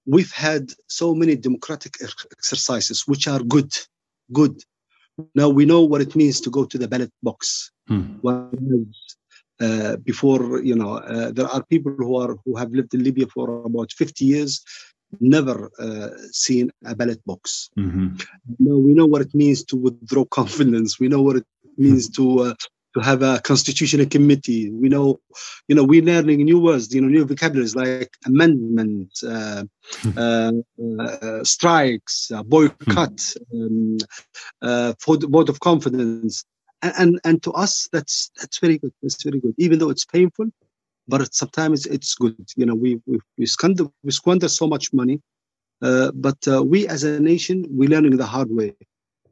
we've 0.06 0.32
had 0.32 0.72
so 0.88 1.14
many 1.14 1.36
democratic 1.36 1.96
exercises 2.32 3.04
which 3.08 3.28
are 3.28 3.44
good, 3.44 3.72
good. 4.32 4.62
Now 5.36 5.50
we 5.50 5.66
know 5.66 5.82
what 5.82 6.02
it 6.02 6.16
means 6.16 6.42
to 6.42 6.50
go 6.50 6.66
to 6.66 6.78
the 6.78 6.88
ballot 6.88 7.12
box. 7.22 7.72
Hmm. 7.88 8.16
Uh, 9.62 9.96
before 9.98 10.62
you 10.62 10.76
know, 10.76 10.96
uh, 10.96 11.32
there 11.32 11.48
are 11.48 11.64
people 11.66 11.94
who 11.98 12.16
are 12.18 12.36
who 12.44 12.56
have 12.56 12.72
lived 12.72 12.94
in 12.96 13.04
Libya 13.04 13.28
for 13.28 13.64
about 13.66 13.92
50 13.92 14.26
years 14.26 14.64
never 15.20 15.72
uh, 15.80 16.10
seen 16.32 16.72
a 16.86 16.96
ballot 16.96 17.24
box. 17.26 17.70
Mm-hmm. 17.78 18.16
Now 18.60 18.76
we 18.76 18.94
know 18.94 19.06
what 19.06 19.22
it 19.22 19.34
means 19.34 19.64
to 19.66 19.76
withdraw 19.76 20.26
confidence. 20.26 21.00
We 21.00 21.08
know 21.08 21.22
what 21.22 21.38
it 21.38 21.46
means 21.78 22.10
to 22.12 22.40
uh, 22.40 22.54
to 22.94 23.00
have 23.00 23.22
a 23.24 23.42
constitutional 23.44 24.06
committee. 24.06 24.70
We 24.70 24.88
know, 24.88 25.20
you 25.68 25.76
know, 25.76 25.84
we're 25.84 26.04
learning 26.04 26.44
new 26.44 26.60
words, 26.60 26.94
you 26.94 27.02
know, 27.02 27.08
new 27.08 27.26
vocabularies 27.26 27.76
like 27.76 28.12
amendment, 28.26 29.12
uh, 29.28 29.64
uh, 30.18 30.52
uh, 31.00 31.44
strikes, 31.44 32.32
boycott, 32.46 33.20
um, 33.54 33.98
vote 34.62 35.50
of 35.50 35.60
confidence, 35.60 36.46
and, 36.82 36.94
and 36.98 37.20
and 37.24 37.44
to 37.44 37.52
us 37.54 37.88
that's 37.92 38.32
that's 38.40 38.60
very 38.60 38.78
good. 38.78 38.94
That's 39.02 39.24
very 39.24 39.40
good, 39.40 39.56
even 39.58 39.80
though 39.80 39.90
it's 39.90 40.06
painful 40.06 40.52
but 41.08 41.34
sometimes 41.34 41.86
it's 41.86 42.16
good. 42.16 42.36
You 42.56 42.66
know, 42.66 42.76
we 42.76 43.00
we, 43.06 43.20
we 43.38 43.46
squander 43.46 43.86
we 44.04 44.12
squander 44.12 44.48
so 44.48 44.68
much 44.68 44.94
money, 44.94 45.22
uh, 45.82 46.12
but 46.14 46.38
uh, 46.48 46.64
we 46.64 46.88
as 46.88 47.04
a 47.04 47.20
nation 47.20 47.66
we're 47.70 47.90
learning 47.90 48.18
the 48.18 48.26
hard 48.26 48.50
way, 48.52 48.74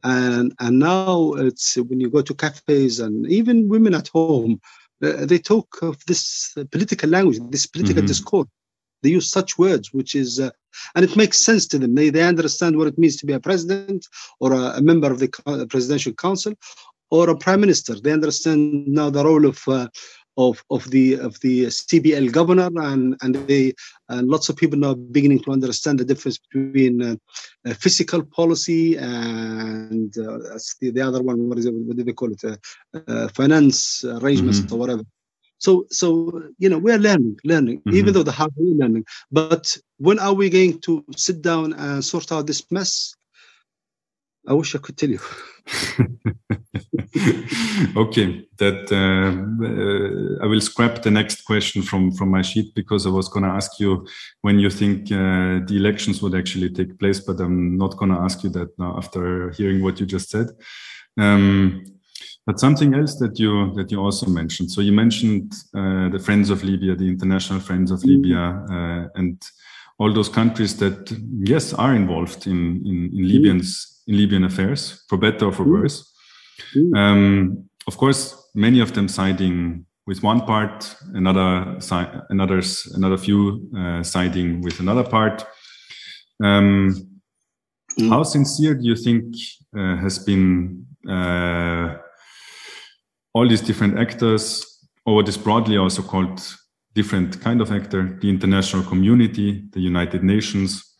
and 0.03 0.53
and 0.59 0.79
now 0.79 1.33
it's 1.33 1.75
when 1.77 1.99
you 1.99 2.09
go 2.09 2.21
to 2.21 2.33
cafes 2.33 2.99
and 2.99 3.27
even 3.27 3.69
women 3.69 3.93
at 3.93 4.09
home, 4.09 4.59
uh, 5.03 5.25
they 5.25 5.39
talk 5.39 5.81
of 5.81 6.03
this 6.05 6.55
political 6.71 7.09
language, 7.09 7.39
this 7.49 7.65
political 7.65 8.01
mm-hmm. 8.01 8.07
discourse. 8.07 8.47
They 9.03 9.09
use 9.09 9.31
such 9.31 9.57
words, 9.57 9.91
which 9.91 10.13
is, 10.13 10.39
uh, 10.39 10.51
and 10.93 11.03
it 11.03 11.17
makes 11.17 11.39
sense 11.39 11.65
to 11.67 11.79
them. 11.79 11.95
They 11.95 12.11
they 12.11 12.23
understand 12.23 12.77
what 12.77 12.87
it 12.87 12.99
means 12.99 13.15
to 13.17 13.25
be 13.25 13.33
a 13.33 13.39
president 13.39 14.05
or 14.39 14.53
a, 14.53 14.77
a 14.77 14.81
member 14.81 15.11
of 15.11 15.19
the 15.19 15.67
presidential 15.69 16.13
council 16.13 16.53
or 17.11 17.29
a 17.29 17.35
prime 17.35 17.61
minister. 17.61 17.93
They 17.99 18.11
understand 18.11 18.87
now 18.87 19.09
the 19.09 19.23
role 19.23 19.45
of 19.45 19.59
uh, 19.67 19.87
of, 20.37 20.63
of 20.69 20.89
the 20.91 21.15
of 21.15 21.39
the 21.41 21.65
CBL 21.65 22.31
governor, 22.31 22.69
and 22.75 23.15
and 23.21 23.35
they 23.47 23.73
and 24.09 24.27
lots 24.27 24.49
of 24.49 24.55
people 24.55 24.79
now 24.79 24.93
beginning 24.93 25.39
to 25.43 25.51
understand 25.51 25.99
the 25.99 26.05
difference 26.05 26.37
between 26.37 27.01
uh, 27.01 27.15
uh, 27.67 27.73
fiscal 27.73 28.23
policy 28.23 28.95
and 28.97 30.17
uh, 30.17 30.37
the, 30.79 30.91
the 30.91 31.01
other 31.01 31.21
one. 31.21 31.49
What 31.49 31.59
is 31.59 31.65
it? 31.65 31.73
What 31.73 31.97
do 31.97 32.03
they 32.03 32.13
call 32.13 32.31
it? 32.31 32.43
Uh, 32.43 33.01
uh, 33.07 33.27
finance 33.29 34.03
arrangements 34.03 34.59
mm-hmm. 34.59 34.75
or 34.75 34.77
whatever. 34.77 35.03
So 35.57 35.85
so 35.89 36.41
you 36.57 36.69
know 36.69 36.79
we 36.79 36.91
are 36.91 36.97
learning, 36.97 37.37
learning, 37.43 37.79
mm-hmm. 37.79 37.95
even 37.95 38.13
though 38.13 38.23
the 38.23 38.31
hard 38.31 38.51
way 38.55 38.73
learning. 38.75 39.05
But 39.31 39.77
when 39.97 40.19
are 40.19 40.33
we 40.33 40.49
going 40.49 40.79
to 40.81 41.05
sit 41.15 41.41
down 41.41 41.73
and 41.73 42.03
sort 42.03 42.31
out 42.31 42.47
this 42.47 42.63
mess? 42.71 43.15
I 44.47 44.53
wish 44.53 44.75
I 44.75 44.79
could 44.79 44.97
tell 44.97 45.09
you. 45.09 45.19
okay, 47.95 48.47
that 48.57 48.91
uh, 48.91 49.31
uh, 49.65 50.43
I 50.43 50.47
will 50.47 50.61
scrap 50.61 51.01
the 51.03 51.11
next 51.11 51.45
question 51.45 51.83
from 51.83 52.11
from 52.11 52.29
my 52.29 52.41
sheet 52.41 52.73
because 52.73 53.05
I 53.05 53.09
was 53.09 53.29
going 53.29 53.43
to 53.43 53.51
ask 53.51 53.79
you 53.79 54.07
when 54.41 54.59
you 54.59 54.69
think 54.69 55.11
uh, 55.11 55.61
the 55.67 55.75
elections 55.75 56.21
would 56.21 56.35
actually 56.35 56.69
take 56.69 56.97
place, 56.97 57.19
but 57.19 57.39
I'm 57.39 57.77
not 57.77 57.97
going 57.97 58.11
to 58.11 58.19
ask 58.19 58.43
you 58.43 58.49
that 58.51 58.77
now 58.79 58.97
after 58.97 59.51
hearing 59.51 59.83
what 59.83 59.99
you 59.99 60.05
just 60.05 60.29
said. 60.29 60.47
Um, 61.17 61.83
But 62.45 62.59
something 62.59 62.93
else 62.95 63.19
that 63.19 63.39
you 63.39 63.71
that 63.75 63.91
you 63.91 63.99
also 64.01 64.27
mentioned. 64.27 64.71
So 64.71 64.81
you 64.81 64.91
mentioned 64.91 65.53
uh, 65.75 66.09
the 66.09 66.19
Friends 66.19 66.49
of 66.49 66.63
Libya, 66.63 66.95
the 66.95 67.07
International 67.07 67.59
Friends 67.59 67.91
of 67.91 67.99
mm. 67.99 68.07
Libya, 68.07 68.65
uh, 68.69 69.19
and 69.19 69.41
all 69.99 70.11
those 70.11 70.29
countries 70.29 70.75
that 70.77 71.15
yes 71.53 71.73
are 71.73 71.93
involved 71.95 72.47
in 72.47 72.81
in, 72.85 73.11
in 73.13 73.27
Libyans 73.27 74.00
in 74.11 74.17
Libyan 74.17 74.43
affairs, 74.43 75.03
for 75.07 75.17
better 75.17 75.45
or 75.45 75.51
for 75.51 75.65
mm. 75.65 75.71
worse. 75.71 76.13
Mm. 76.75 76.97
Um, 76.97 77.69
of 77.87 77.97
course, 77.97 78.35
many 78.53 78.81
of 78.81 78.93
them 78.93 79.07
siding 79.07 79.85
with 80.05 80.23
one 80.23 80.41
part, 80.41 80.95
another 81.13 81.79
another's 82.29 82.87
another 82.95 83.17
few 83.17 83.69
uh, 83.77 84.03
siding 84.03 84.61
with 84.61 84.79
another 84.79 85.03
part. 85.03 85.45
Um, 86.43 87.17
mm. 87.99 88.09
How 88.09 88.23
sincere 88.23 88.75
do 88.75 88.83
you 88.83 88.95
think 88.95 89.35
uh, 89.77 89.95
has 89.97 90.19
been 90.19 90.85
uh, 91.09 91.95
all 93.33 93.47
these 93.47 93.61
different 93.61 93.97
actors, 93.97 94.43
or 95.05 95.15
what 95.15 95.29
is 95.29 95.37
broadly 95.37 95.77
also 95.77 96.01
called 96.01 96.41
different 96.93 97.39
kind 97.39 97.61
of 97.61 97.71
actor, 97.71 98.17
the 98.21 98.29
international 98.29 98.83
community, 98.83 99.63
the 99.71 99.79
United 99.79 100.23
Nations, 100.23 100.91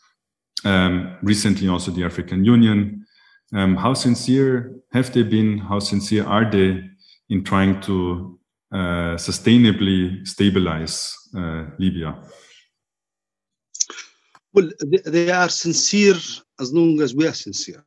um, 0.63 1.17
recently 1.21 1.67
also 1.67 1.91
the 1.91 2.05
African 2.05 2.45
Union. 2.45 3.00
Um, 3.53 3.75
how 3.75 3.93
sincere 3.93 4.75
have 4.91 5.11
they 5.13 5.23
been? 5.23 5.57
How 5.57 5.79
sincere 5.79 6.25
are 6.25 6.49
they 6.49 6.89
in 7.29 7.43
trying 7.43 7.81
to 7.81 8.39
uh, 8.71 9.17
sustainably 9.17 10.25
stabilize 10.25 11.13
uh, 11.35 11.65
Libya? 11.77 12.15
Well, 14.53 14.69
they 15.05 15.31
are 15.31 15.49
sincere 15.49 16.15
as 16.59 16.73
long 16.73 17.01
as 17.01 17.15
we 17.15 17.27
are 17.27 17.33
sincere. 17.33 17.85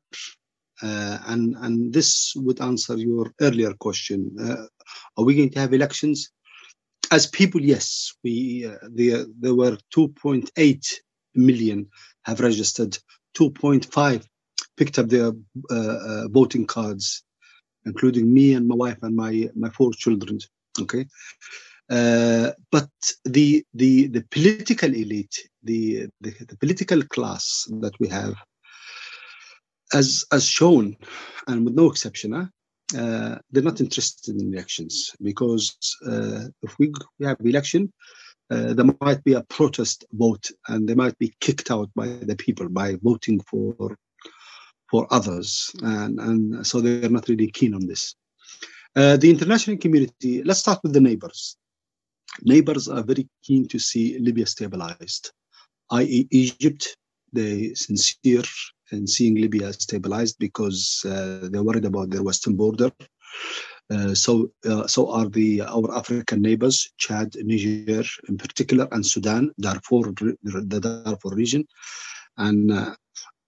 Uh, 0.82 1.18
and 1.26 1.54
and 1.60 1.92
this 1.92 2.34
would 2.36 2.60
answer 2.60 2.96
your 2.96 3.32
earlier 3.40 3.72
question. 3.74 4.36
Uh, 4.38 4.66
are 5.16 5.24
we 5.24 5.36
going 5.36 5.50
to 5.50 5.60
have 5.60 5.72
elections? 5.72 6.30
As 7.10 7.26
people, 7.26 7.60
yes. 7.60 8.14
We 8.24 8.66
uh, 8.66 8.76
there 8.90 9.24
there 9.38 9.54
were 9.54 9.78
2.8 9.94 10.94
million 11.34 11.88
have 12.24 12.40
registered. 12.40 12.98
2.5 13.36 14.24
picked 14.76 14.98
up 14.98 15.08
their 15.08 15.32
uh, 15.70 15.74
uh, 15.74 16.28
voting 16.28 16.66
cards, 16.66 17.22
including 17.86 18.32
me 18.32 18.54
and 18.54 18.66
my 18.66 18.74
wife 18.74 18.98
and 19.02 19.14
my 19.16 19.48
my 19.54 19.70
four 19.70 19.92
children. 19.92 20.38
Okay. 20.80 21.06
Uh, 21.90 22.50
but 22.70 22.88
the 23.24 23.64
the 23.74 24.06
the 24.08 24.24
political 24.30 24.92
elite, 24.92 25.36
the, 25.62 26.08
the, 26.20 26.30
the 26.48 26.56
political 26.56 27.02
class 27.02 27.66
that 27.80 27.92
we 28.00 28.08
have, 28.08 28.34
as 29.92 30.24
as 30.32 30.44
shown, 30.46 30.96
and 31.46 31.64
with 31.64 31.74
no 31.74 31.90
exception, 31.90 32.32
huh, 32.32 32.46
uh, 32.98 33.38
they're 33.50 33.62
not 33.62 33.80
interested 33.80 34.34
in 34.34 34.52
elections 34.52 35.12
because 35.22 35.76
uh, 36.06 36.44
if 36.62 36.78
we, 36.78 36.92
we 37.18 37.26
have 37.26 37.36
election, 37.40 37.92
uh, 38.50 38.72
there 38.74 38.86
might 39.00 39.22
be 39.24 39.34
a 39.34 39.42
protest 39.44 40.04
vote 40.12 40.50
and 40.68 40.88
they 40.88 40.94
might 40.94 41.18
be 41.18 41.34
kicked 41.40 41.70
out 41.70 41.90
by 41.94 42.06
the 42.06 42.36
people 42.36 42.68
by 42.68 42.96
voting 43.02 43.40
for 43.40 43.96
for 44.90 45.06
others, 45.10 45.70
and 45.82 46.20
and 46.20 46.66
so 46.66 46.80
they're 46.80 47.10
not 47.10 47.28
really 47.28 47.50
keen 47.50 47.74
on 47.74 47.86
this. 47.86 48.14
Uh, 48.96 49.16
the 49.16 49.30
international 49.30 49.76
community. 49.76 50.42
Let's 50.42 50.60
start 50.60 50.80
with 50.82 50.92
the 50.92 51.00
neighbors. 51.00 51.56
Neighbors 52.42 52.88
are 52.88 53.02
very 53.02 53.28
keen 53.42 53.66
to 53.68 53.78
see 53.78 54.18
Libya 54.18 54.46
stabilized, 54.46 55.32
i.e., 55.90 56.28
Egypt. 56.30 56.96
They 57.32 57.74
sincere 57.74 58.44
in 58.92 59.06
seeing 59.06 59.34
Libya 59.34 59.72
stabilized 59.72 60.38
because 60.38 61.04
uh, 61.06 61.48
they're 61.50 61.62
worried 61.62 61.84
about 61.84 62.10
their 62.10 62.22
western 62.22 62.54
border. 62.54 62.92
Uh, 63.90 64.14
so, 64.14 64.50
uh, 64.64 64.86
so 64.86 65.10
are 65.10 65.28
the 65.28 65.60
our 65.62 65.94
African 65.96 66.40
neighbors, 66.40 66.90
Chad, 66.96 67.34
Niger, 67.36 68.04
in 68.28 68.38
particular, 68.38 68.88
and 68.92 69.04
Sudan, 69.04 69.52
Darfur, 69.60 70.12
the 70.42 71.02
Darfur 71.04 71.34
region, 71.34 71.66
and 72.38 72.70
uh, 72.70 72.94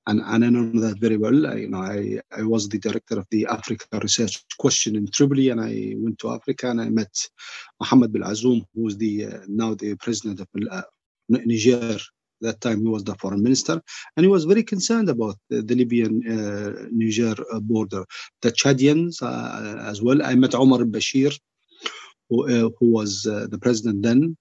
and, 0.07 0.21
and 0.25 0.45
I 0.45 0.49
know 0.51 0.81
that 0.81 1.01
very 1.01 1.17
well. 1.17 1.47
I, 1.47 1.55
you 1.55 1.69
know, 1.69 1.83
I, 1.83 2.21
I 2.37 2.43
was 2.43 2.69
the 2.69 2.79
director 2.79 3.19
of 3.19 3.27
the 3.31 3.47
Africa 3.47 3.87
Research 4.01 4.45
Question 4.59 4.95
in 4.97 5.09
Tripoli, 5.09 5.51
and 5.51 5.61
I 5.61 5.95
went 5.97 6.19
to 6.21 6.31
Africa 6.31 6.71
and 6.71 6.81
I 6.81 6.89
met 6.89 7.15
Mohammed 7.81 8.13
Bil 8.13 8.23
Azoum, 8.23 8.65
who 8.75 8.87
is 8.87 8.97
the 8.97 9.27
uh, 9.27 9.39
now 9.49 9.75
the 9.75 9.97
president 9.97 10.41
of 10.41 10.49
uh, 10.71 10.83
Niger 11.29 11.99
that 12.43 12.61
time 12.61 12.83
he 12.83 12.89
was 12.89 13.03
the 13.03 13.15
foreign 13.17 13.43
minister, 13.43 13.81
and 14.17 14.25
he 14.25 14.29
was 14.29 14.45
very 14.45 14.63
concerned 14.63 15.09
about 15.09 15.37
the, 15.49 15.63
the 15.63 15.75
Libyan 15.75 16.23
uh, 16.29 16.87
Niger 16.93 17.35
uh, 17.53 17.61
border. 17.61 18.05
The 18.43 18.53
Chadians 18.53 19.23
uh, 19.23 19.89
as 19.89 20.03
well. 20.03 20.23
I 20.23 20.35
met 20.35 20.55
Omar 20.55 20.81
Bashir, 20.81 21.37
who, 22.29 22.45
uh, 22.45 22.71
who 22.79 22.93
was 22.93 23.23
the 23.23 23.59
president 23.61 24.03
then. 24.03 24.37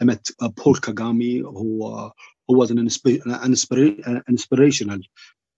I 0.00 0.04
met 0.04 0.28
Paul 0.56 0.74
Kagame, 0.74 1.40
who 1.40 2.12
who 2.46 2.56
was 2.56 2.70
an, 2.70 2.78
an, 2.78 2.86
inspira- 2.86 4.06
an 4.06 4.22
inspirational, 4.28 4.98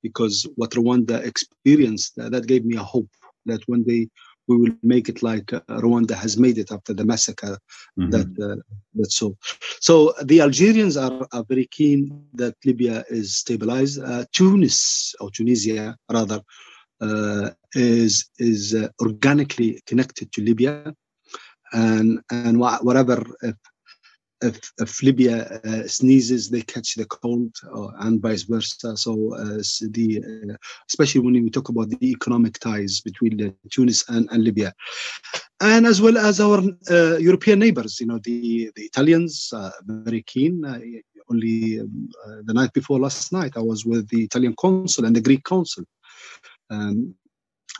because 0.03 0.46
what 0.57 0.70
Rwanda 0.70 1.25
experienced 1.25 2.12
that 2.16 2.46
gave 2.46 2.64
me 2.64 2.77
a 2.77 2.83
hope 2.83 3.09
that 3.46 3.62
one 3.66 3.83
day 3.83 4.09
we 4.49 4.57
will 4.57 4.72
make 4.83 5.09
it 5.09 5.22
like 5.22 5.53
uh, 5.53 5.61
Rwanda 5.68 6.14
has 6.14 6.37
made 6.37 6.59
it 6.59 6.70
after 6.70 6.94
the 6.94 7.05
massacre 7.05 7.59
mm-hmm. 7.99 8.11
that 8.11 8.29
uh, 8.40 8.61
that 8.94 9.11
so 9.11 9.37
so 9.81 10.14
the 10.22 10.40
Algerians 10.40 10.96
are, 10.96 11.27
are 11.33 11.44
very 11.49 11.66
keen 11.66 12.27
that 12.35 12.55
Libya 12.64 13.05
is 13.09 13.37
stabilized. 13.37 14.01
Uh, 14.01 14.25
Tunis 14.33 15.14
or 15.20 15.31
Tunisia 15.31 15.96
rather 16.12 16.40
uh, 17.01 17.51
is 17.75 18.31
is 18.38 18.75
uh, 18.75 18.88
organically 19.01 19.83
connected 19.87 20.31
to 20.33 20.42
Libya. 20.42 20.94
And 21.72 22.20
and 22.31 22.59
wh- 22.59 22.81
whatever 22.85 23.27
if 24.42 24.72
if, 24.79 25.03
Libya 25.03 25.61
uh, 25.64 25.87
sneezes, 25.87 26.51
they 26.51 26.62
catch 26.62 26.94
the 26.94 27.07
cold, 27.07 27.55
uh, 27.75 27.88
and 28.01 28.20
vice 28.20 28.42
versa. 28.42 28.96
So, 28.96 29.35
uh, 29.35 29.62
the 29.90 30.22
uh, 30.51 30.55
especially 30.88 31.20
when 31.22 31.35
we 31.35 31.51
talk 31.51 31.68
about 31.68 31.88
the 31.90 32.11
economic 32.11 32.59
ties 32.59 33.01
between 33.01 33.55
Tunis 33.70 34.09
and, 34.09 34.29
and 34.31 34.44
Libya, 34.44 34.72
and 35.61 35.87
as 35.87 36.01
well 36.01 36.18
as 36.18 36.40
our 36.40 36.62
uh, 36.90 37.16
European 37.16 37.59
neighbors, 37.59 38.01
you 38.01 38.07
know, 38.07 38.20
the 38.25 38.70
the 38.77 38.83
Italians 38.83 39.53
very 39.87 40.22
keen. 40.22 40.64
only 41.29 41.81
um, 41.81 42.09
the 42.44 42.55
night 42.55 42.72
before 42.72 43.01
last 43.01 43.33
night, 43.33 43.57
I 43.57 43.61
was 43.61 43.85
with 43.85 44.09
the 44.11 44.22
Italian 44.22 44.55
consul 44.57 45.07
and 45.07 45.16
the 45.16 45.20
Greek 45.20 45.42
consul. 45.42 45.85
Um, 46.70 47.16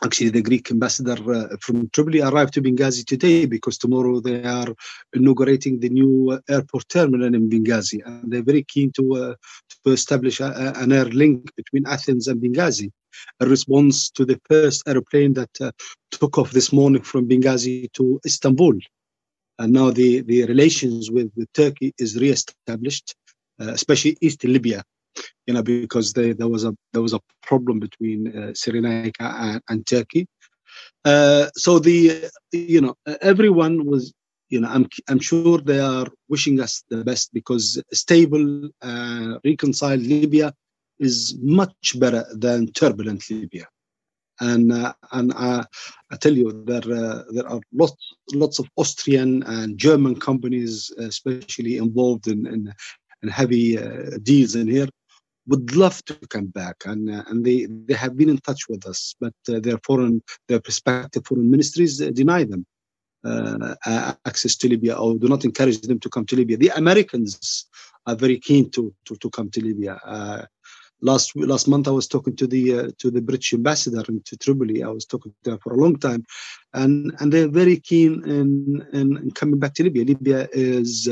actually 0.03 0.29
the 0.29 0.41
Greek 0.41 0.69
ambassador 0.71 1.17
uh, 1.33 1.55
from 1.59 1.89
Tripoli 1.89 2.21
arrived 2.21 2.53
to 2.53 2.61
Benghazi 2.61 3.05
today 3.05 3.45
because 3.45 3.77
tomorrow 3.77 4.19
they 4.19 4.43
are 4.43 4.67
inaugurating 5.13 5.79
the 5.79 5.89
new 5.89 6.39
airport 6.49 6.87
terminal 6.89 7.33
in 7.33 7.49
Benghazi 7.49 8.05
and 8.05 8.31
they're 8.31 8.43
very 8.43 8.63
keen 8.63 8.91
to 8.93 9.15
uh, 9.15 9.35
to 9.83 9.91
establish 9.91 10.39
a, 10.39 10.45
a, 10.45 10.83
an 10.83 10.91
air 10.91 11.05
link 11.05 11.51
between 11.55 11.87
Athens 11.87 12.27
and 12.27 12.41
Benghazi. 12.41 12.91
A 13.39 13.47
response 13.47 14.11
to 14.11 14.25
the 14.25 14.39
first 14.47 14.83
aeroplane 14.87 15.33
that 15.33 15.49
uh, 15.61 15.71
took 16.11 16.37
off 16.37 16.51
this 16.51 16.71
morning 16.71 17.01
from 17.01 17.27
Benghazi 17.27 17.91
to 17.93 18.19
Istanbul. 18.25 18.77
And 19.59 19.73
now 19.73 19.89
the 19.89 20.21
the 20.21 20.45
relations 20.45 21.09
with, 21.09 21.31
with 21.35 21.51
Turkey 21.53 21.93
is 21.97 22.15
re-established 22.19 23.15
uh, 23.59 23.71
especially 23.71 24.17
East 24.21 24.43
Libya 24.43 24.83
you 25.45 25.53
know, 25.53 25.63
because 25.63 26.13
they, 26.13 26.33
there 26.33 26.47
was 26.47 26.63
a 26.63 26.75
there 26.93 27.01
was 27.01 27.13
a 27.13 27.21
problem 27.43 27.79
between 27.79 28.27
uh, 28.37 28.53
and, 29.19 29.61
and 29.69 29.87
Turkey. 29.87 30.27
Uh, 31.05 31.47
so 31.55 31.79
the 31.79 32.29
you 32.51 32.81
know 32.81 32.95
everyone 33.21 33.85
was 33.85 34.13
you 34.49 34.59
know 34.59 34.69
I'm 34.69 34.87
I'm 35.09 35.19
sure 35.19 35.59
they 35.59 35.79
are 35.79 36.07
wishing 36.29 36.59
us 36.59 36.83
the 36.89 37.03
best 37.03 37.33
because 37.33 37.81
stable, 37.93 38.69
uh, 38.81 39.39
reconciled 39.43 40.01
Libya 40.01 40.53
is 40.99 41.37
much 41.41 41.99
better 41.99 42.25
than 42.33 42.71
turbulent 42.73 43.29
Libya. 43.29 43.67
And 44.39 44.71
uh, 44.71 44.93
and 45.11 45.33
uh, 45.33 45.63
I 46.11 46.15
tell 46.17 46.33
you 46.33 46.63
there 46.65 46.77
uh, 46.79 47.23
there 47.31 47.47
are 47.47 47.59
lots 47.73 48.13
lots 48.33 48.59
of 48.59 48.67
Austrian 48.75 49.43
and 49.43 49.77
German 49.77 50.19
companies 50.19 50.91
especially 50.97 51.77
involved 51.77 52.27
in 52.27 52.45
in, 52.45 52.73
in 53.23 53.29
heavy 53.29 53.79
uh, 53.79 54.17
deals 54.21 54.55
in 54.55 54.67
here 54.67 54.89
would 55.47 55.75
love 55.75 56.03
to 56.05 56.13
come 56.29 56.47
back, 56.47 56.77
and 56.85 57.09
uh, 57.09 57.23
and 57.27 57.45
they 57.45 57.67
they 57.87 57.93
have 57.93 58.17
been 58.17 58.29
in 58.29 58.37
touch 58.39 58.67
with 58.69 58.85
us, 58.85 59.15
but 59.19 59.33
uh, 59.49 59.59
their 59.59 59.79
foreign 59.83 60.21
their 60.47 60.59
prospective 60.59 61.25
foreign 61.25 61.49
ministries 61.49 62.01
uh, 62.01 62.11
deny 62.11 62.43
them 62.43 62.65
uh, 63.23 64.13
access 64.25 64.55
to 64.57 64.69
Libya 64.69 64.95
or 64.95 65.17
do 65.17 65.27
not 65.27 65.45
encourage 65.45 65.81
them 65.81 65.99
to 65.99 66.09
come 66.09 66.25
to 66.25 66.35
Libya. 66.35 66.57
The 66.57 66.69
Americans 66.69 67.65
are 68.05 68.15
very 68.15 68.39
keen 68.39 68.69
to 68.71 68.93
to, 69.05 69.15
to 69.15 69.29
come 69.29 69.49
to 69.51 69.61
Libya. 69.61 69.99
Uh, 70.05 70.45
last 71.01 71.35
last 71.35 71.67
month, 71.67 71.87
I 71.87 71.91
was 71.91 72.07
talking 72.07 72.35
to 72.35 72.47
the 72.47 72.79
uh, 72.79 72.89
to 72.99 73.11
the 73.11 73.21
British 73.21 73.53
ambassador 73.53 74.03
to 74.03 74.37
Tripoli. 74.37 74.83
I 74.83 74.89
was 74.89 75.05
talking 75.05 75.33
to 75.43 75.51
her 75.51 75.57
for 75.63 75.73
a 75.73 75.77
long 75.77 75.97
time, 75.97 76.25
and 76.73 77.13
and 77.19 77.31
they're 77.31 77.49
very 77.49 77.77
keen 77.77 78.23
in 78.25 78.85
in, 78.93 79.17
in 79.17 79.31
coming 79.31 79.59
back 79.59 79.73
to 79.75 79.83
Libya. 79.83 80.05
Libya 80.05 80.47
is 80.51 81.09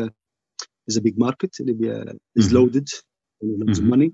is 0.87 0.97
a 0.97 1.01
big 1.01 1.17
market. 1.17 1.55
Libya 1.59 2.03
is 2.35 2.47
mm-hmm. 2.47 2.55
loaded, 2.55 2.87
loads 3.41 3.79
mm-hmm. 3.79 3.83
of 3.83 3.83
money. 3.83 4.11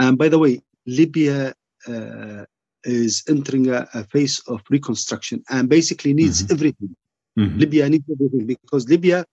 And 0.00 0.18
by 0.18 0.28
the 0.30 0.40
way, 0.40 0.62
Libya 0.86 1.54
uh, 1.88 2.44
is 2.84 3.24
entering 3.28 3.68
a, 3.70 3.88
a 3.94 4.04
phase 4.12 4.40
of 4.52 4.60
reconstruction 4.70 5.44
and 5.50 5.68
basically 5.76 6.14
needs 6.14 6.42
Mhm. 6.42 6.52
everything. 6.54 6.92
Mhm. 7.38 7.58
Libya 7.62 7.90
needs 7.90 8.08
everything 8.14 8.46
because 8.54 8.88
Libya, 8.94 9.24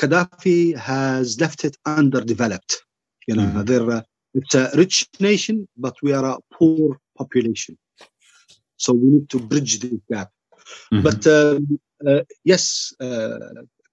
Gaddafi 0.00 0.76
has 0.76 1.40
left 1.40 1.64
it 1.64 1.76
underdeveloped. 1.86 2.72
You 3.28 3.36
know, 3.36 3.46
Mhm. 3.48 3.66
they're 3.68 3.90
uh, 3.98 4.02
it's 4.38 4.54
a 4.54 4.70
rich 4.82 5.08
nation, 5.20 5.56
but 5.84 5.94
we 6.04 6.12
are 6.12 6.26
a 6.34 6.38
poor 6.56 6.98
population. 7.18 7.76
So 8.76 8.92
we 8.92 9.06
need 9.14 9.28
to 9.30 9.38
bridge 9.40 9.78
the 9.80 10.00
gap. 10.10 10.30
Mhm. 10.92 11.02
But 11.06 11.20
um, 11.26 11.78
uh, 12.06 12.22
yes, 12.44 12.94
uh, 13.00 13.38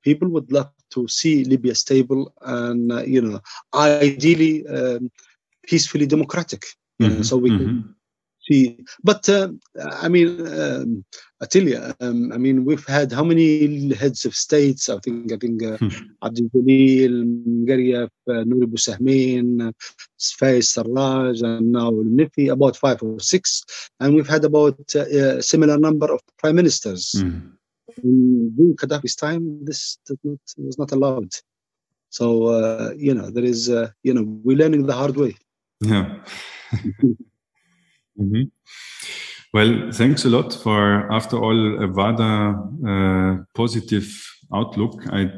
people 0.04 0.30
would 0.36 0.52
love 0.52 0.72
to 0.96 1.08
see 1.08 1.44
Libya 1.46 1.76
stable 1.76 2.34
and 2.42 2.92
uh, 2.92 3.04
you 3.16 3.22
know, 3.22 3.40
ideally 3.74 4.66
um, 4.68 5.12
peacefully 5.70 6.06
democratic. 6.06 6.64
Mhm. 7.02 7.26
so 7.26 7.38
we 7.38 7.50
can 7.50 7.68
Mhm. 7.70 7.84
see. 8.48 8.64
But 9.04 9.28
uh, 9.30 9.50
I 10.06 10.08
mean, 10.16 10.28
um, 10.48 11.04
I 11.44 11.46
um, 12.06 12.32
I 12.36 12.38
mean, 12.46 12.58
we've 12.68 12.86
had 12.98 13.12
how 13.12 13.24
many 13.32 13.94
heads 14.02 14.26
of 14.28 14.34
states? 14.46 14.90
I 14.90 14.98
think 15.04 15.32
I 15.36 15.38
think 15.44 15.58
uh, 15.64 15.78
Hmm. 15.82 15.90
Abdul 16.26 16.48
Jalil, 16.54 17.16
Magariaf, 17.66 18.12
uh, 18.34 18.44
Nouri 18.50 18.68
Boussahmin, 18.74 19.74
Faiz 20.40 20.68
Sarraj, 20.76 21.38
and 21.50 21.72
now 21.80 21.92
Nifi, 22.18 22.46
about 22.58 22.76
five 22.78 23.00
or 23.04 23.20
six. 23.20 23.64
And 24.00 24.10
we've 24.16 24.32
had 24.36 24.44
about 24.46 24.80
uh, 24.96 25.06
a 25.40 25.42
similar 25.52 25.78
number 25.88 26.08
of 26.16 26.20
prime 26.40 26.56
ministers. 26.62 27.04
Mhm. 27.16 27.42
In 28.04 28.50
during 28.56 28.76
Gaddafi's 28.82 29.16
time, 29.26 29.44
this 29.68 29.98
not, 30.24 30.40
was 30.58 30.78
not 30.84 30.92
allowed. 30.98 31.32
So, 32.18 32.26
uh, 32.58 32.92
you 33.06 33.14
know, 33.18 33.28
there 33.36 33.44
is, 33.54 33.70
uh, 33.70 33.90
you 34.08 34.14
know, 34.14 34.24
we're 34.46 34.58
learning 34.64 34.84
the 34.86 34.94
hard 35.02 35.16
way. 35.24 35.34
Yeah. 35.84 36.24
Mhm. 38.20 38.52
Well, 39.54 39.92
thanks 39.92 40.26
a 40.26 40.30
lot 40.30 40.54
for, 40.54 41.12
after 41.12 41.38
all, 41.38 41.58
a 41.84 41.88
rather 41.88 42.56
uh, 42.88 43.44
positive 43.54 44.08
outlook. 44.54 45.04
I 45.12 45.30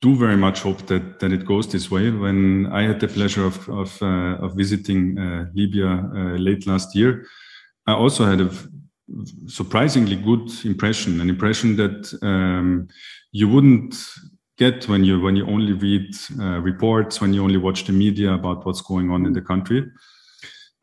do 0.00 0.14
very 0.16 0.36
much 0.36 0.60
hope 0.62 0.86
that, 0.86 1.20
that 1.20 1.32
it 1.32 1.44
goes 1.44 1.66
this 1.70 1.90
way. 1.90 2.10
When 2.10 2.66
I 2.72 2.82
had 2.82 3.00
the 3.00 3.08
pleasure 3.08 3.44
of, 3.44 3.68
of, 3.68 4.00
uh, 4.02 4.36
of 4.44 4.54
visiting 4.56 5.18
uh, 5.18 5.46
Libya 5.54 5.86
uh, 5.88 6.36
late 6.38 6.66
last 6.66 6.94
year, 6.94 7.26
I 7.86 7.92
also 7.92 8.24
had 8.24 8.40
a 8.40 8.50
surprisingly 9.46 10.16
good 10.16 10.50
impression, 10.64 11.20
an 11.20 11.28
impression 11.30 11.76
that 11.76 12.18
um, 12.22 12.88
you 13.32 13.48
wouldn't 13.48 13.94
get 14.58 14.88
when 14.88 15.04
you 15.04 15.20
when 15.20 15.36
you 15.36 15.46
only 15.46 15.72
read 15.72 16.14
uh, 16.40 16.60
reports, 16.60 17.20
when 17.20 17.32
you 17.32 17.42
only 17.42 17.56
watch 17.56 17.84
the 17.84 17.92
media 17.92 18.32
about 18.32 18.66
what's 18.66 18.82
going 18.82 19.10
on 19.10 19.26
in 19.26 19.32
the 19.32 19.40
country. 19.40 19.84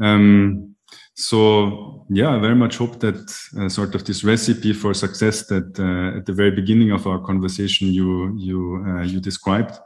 Um, 0.01 0.75
so 1.15 2.05
yeah, 2.09 2.35
I 2.35 2.39
very 2.39 2.55
much 2.55 2.77
hope 2.77 2.99
that 2.99 3.19
uh, 3.59 3.69
sort 3.69 3.95
of 3.95 4.03
this 4.05 4.23
recipe 4.23 4.73
for 4.73 4.93
success 4.93 5.47
that 5.47 5.79
uh, 5.79 6.17
at 6.17 6.25
the 6.25 6.33
very 6.33 6.51
beginning 6.51 6.91
of 6.91 7.07
our 7.07 7.19
conversation 7.19 7.93
you 7.93 8.35
you 8.38 8.85
uh, 8.88 9.03
you 9.03 9.19
described 9.19 9.77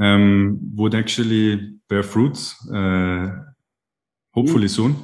um, 0.00 0.58
would 0.74 0.94
actually 0.94 1.74
bear 1.88 2.02
fruits, 2.02 2.54
uh, 2.70 3.30
hopefully 4.34 4.68
soon. 4.68 4.96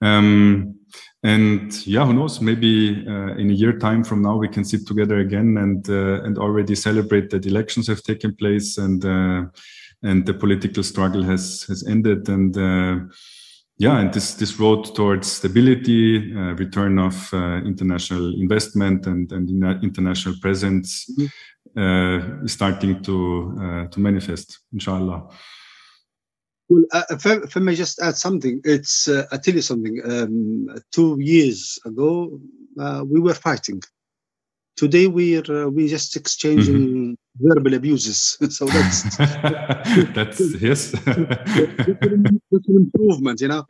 Um, 0.00 0.78
and 1.24 1.86
yeah, 1.86 2.04
who 2.04 2.12
knows? 2.12 2.40
Maybe 2.40 3.04
uh, 3.08 3.34
in 3.36 3.50
a 3.50 3.54
year 3.54 3.78
time 3.78 4.04
from 4.04 4.22
now 4.22 4.36
we 4.36 4.48
can 4.48 4.64
sit 4.64 4.86
together 4.86 5.18
again 5.18 5.56
and 5.56 5.88
uh, 5.88 6.22
and 6.22 6.38
already 6.38 6.74
celebrate 6.74 7.30
that 7.30 7.46
elections 7.46 7.88
have 7.88 8.02
taken 8.02 8.36
place 8.36 8.78
and 8.78 9.04
uh, 9.04 9.44
and 10.02 10.26
the 10.26 10.34
political 10.34 10.82
struggle 10.82 11.22
has 11.22 11.64
has 11.64 11.86
ended 11.88 12.28
and 12.28 12.56
uh, 12.56 12.96
yeah, 13.78 13.98
and 13.98 14.12
this 14.12 14.34
this 14.34 14.60
road 14.60 14.94
towards 14.94 15.32
stability, 15.32 16.32
uh, 16.36 16.54
return 16.54 16.98
of 16.98 17.32
uh, 17.32 17.56
international 17.64 18.34
investment 18.40 19.06
and 19.06 19.32
and 19.32 19.48
in- 19.50 19.80
international 19.82 20.34
presence 20.40 21.10
uh, 21.76 22.44
is 22.44 22.52
starting 22.52 23.02
to 23.02 23.58
uh, 23.60 23.86
to 23.88 23.98
manifest. 23.98 24.60
Inshallah. 24.72 25.28
Well, 26.68 26.84
uh, 26.92 27.02
if, 27.10 27.26
I, 27.26 27.34
if 27.36 27.56
I 27.56 27.60
may 27.60 27.74
just 27.74 28.00
add 28.00 28.16
something, 28.16 28.60
it's 28.64 29.08
uh, 29.08 29.26
I 29.30 29.36
tell 29.36 29.54
you 29.54 29.62
something. 29.62 30.00
Um, 30.04 30.68
two 30.92 31.18
years 31.20 31.78
ago, 31.84 32.40
uh, 32.78 33.04
we 33.06 33.20
were 33.20 33.34
fighting. 33.34 33.82
Today 34.76 35.06
we're 35.06 35.44
uh, 35.48 35.68
we 35.68 35.86
just 35.88 36.16
exchanging 36.16 37.16
verbal 37.38 37.74
abuses. 37.74 38.36
so 38.50 38.64
that's 38.66 39.16
That's 40.14 40.60
yes. 40.60 40.90
that's 40.90 41.06
an 42.02 42.40
improvement. 42.68 43.40
You 43.40 43.48
know, 43.48 43.66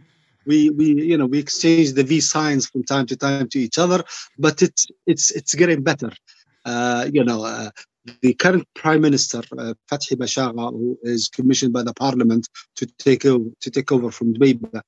we 0.46 0.70
we 0.70 1.02
you 1.02 1.18
know 1.18 1.26
we 1.26 1.38
exchange 1.40 1.92
the 1.92 2.04
V 2.04 2.20
signs 2.20 2.68
from 2.68 2.84
time 2.84 3.06
to 3.06 3.16
time 3.16 3.48
to 3.48 3.58
each 3.58 3.76
other, 3.76 4.04
but 4.38 4.62
it's 4.62 4.86
it's 5.06 5.30
it's 5.32 5.54
getting 5.54 5.82
better. 5.82 6.10
Uh, 6.64 7.08
you 7.12 7.24
know, 7.24 7.44
uh, 7.44 7.70
the 8.22 8.34
current 8.34 8.66
prime 8.74 9.00
minister 9.00 9.38
uh, 9.58 9.74
Fathi 9.90 10.14
Bashagha, 10.16 10.70
who 10.72 10.98
is 11.02 11.28
commissioned 11.28 11.72
by 11.72 11.82
the 11.82 11.94
parliament 11.94 12.48
to 12.76 12.86
take 12.98 13.24
over 13.26 13.48
to 13.60 13.70
take 13.70 13.90
over 13.92 14.10
from 14.10 14.34
Dbeiba, 14.34 14.80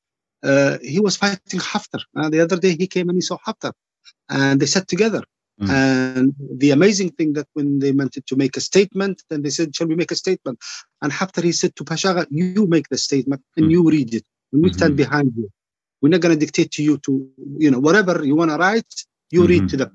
uh, 0.43 0.79
he 0.83 1.01
was 1.01 1.17
fighting 1.17 1.61
Haftar. 1.61 2.01
Uh, 2.17 2.29
the 2.29 2.41
other 2.41 2.59
day 2.59 2.77
he 2.77 2.87
came 2.87 3.09
and 3.09 3.17
he 3.17 3.23
saw 3.23 3.39
Haftar, 3.47 3.73
and 4.29 4.61
they 4.61 4.67
sat 4.67 4.87
together. 4.89 5.23
Mm. 5.63 5.71
And 5.71 6.35
the 6.63 6.71
amazing 6.71 7.11
thing 7.13 7.33
that 7.33 7.49
when 7.55 7.79
they 7.79 7.93
wanted 7.93 8.27
to 8.27 8.37
make 8.37 8.57
a 8.59 8.61
statement, 8.61 9.23
then 9.31 9.41
they 9.43 9.51
said, 9.51 9.75
"Shall 9.75 9.87
we 9.87 9.97
make 9.97 10.11
a 10.11 10.17
statement?" 10.25 10.59
And 11.01 11.11
Haftar 11.11 11.43
he 11.43 11.53
said 11.53 11.75
to 11.77 11.85
Bashagha, 11.85 12.27
"You 12.31 12.67
make 12.67 12.89
the 12.91 12.99
statement 12.99 13.43
and 13.57 13.67
Mm. 13.67 13.71
you 13.71 13.91
read 13.97 14.11
it, 14.19 14.27
and 14.53 14.63
we 14.63 14.69
stand 14.79 14.95
Mhm. 14.95 15.03
behind 15.05 15.33
you. 15.39 15.49
We're 16.03 16.11
not 16.11 16.21
going 16.21 16.39
to 16.39 16.45
dictate 16.45 16.71
to 16.73 16.83
you 16.83 16.99
to, 17.07 17.13
you 17.65 17.71
know, 17.71 17.79
whatever 17.79 18.15
you 18.23 18.37
want 18.41 18.51
to 18.51 18.59
write, 18.59 18.93
you 19.31 19.47
read 19.47 19.63
Mhm. 19.63 19.71
to 19.71 19.77
the, 19.81 19.87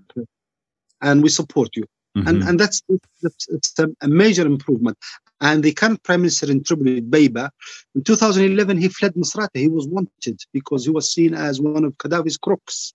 and 1.01 1.21
we 1.23 1.29
support 1.29 1.69
you." 1.79 1.85
And 2.15 2.41
Mhm. 2.41 2.47
and 2.49 2.59
that's, 2.59 2.81
that's 3.21 3.47
it's 3.49 3.79
a, 3.79 4.07
major 4.07 4.45
improvement. 4.45 4.97
And 5.41 5.63
the 5.63 5.73
current 5.73 6.03
prime 6.03 6.21
minister 6.21 6.49
in 6.51 6.63
Tripoli, 6.63 7.01
Beiba, 7.01 7.49
in 7.95 8.03
2011 8.03 8.77
he 8.77 8.89
fled 8.89 9.13
Misrata. 9.15 9.57
He 9.59 9.67
was 9.69 9.87
wanted 9.87 10.39
because 10.53 10.85
he 10.85 10.91
was 10.91 11.11
seen 11.13 11.33
as 11.33 11.61
one 11.61 11.83
of 11.85 11.97
Gaddafi's 11.97 12.37
crooks. 12.37 12.93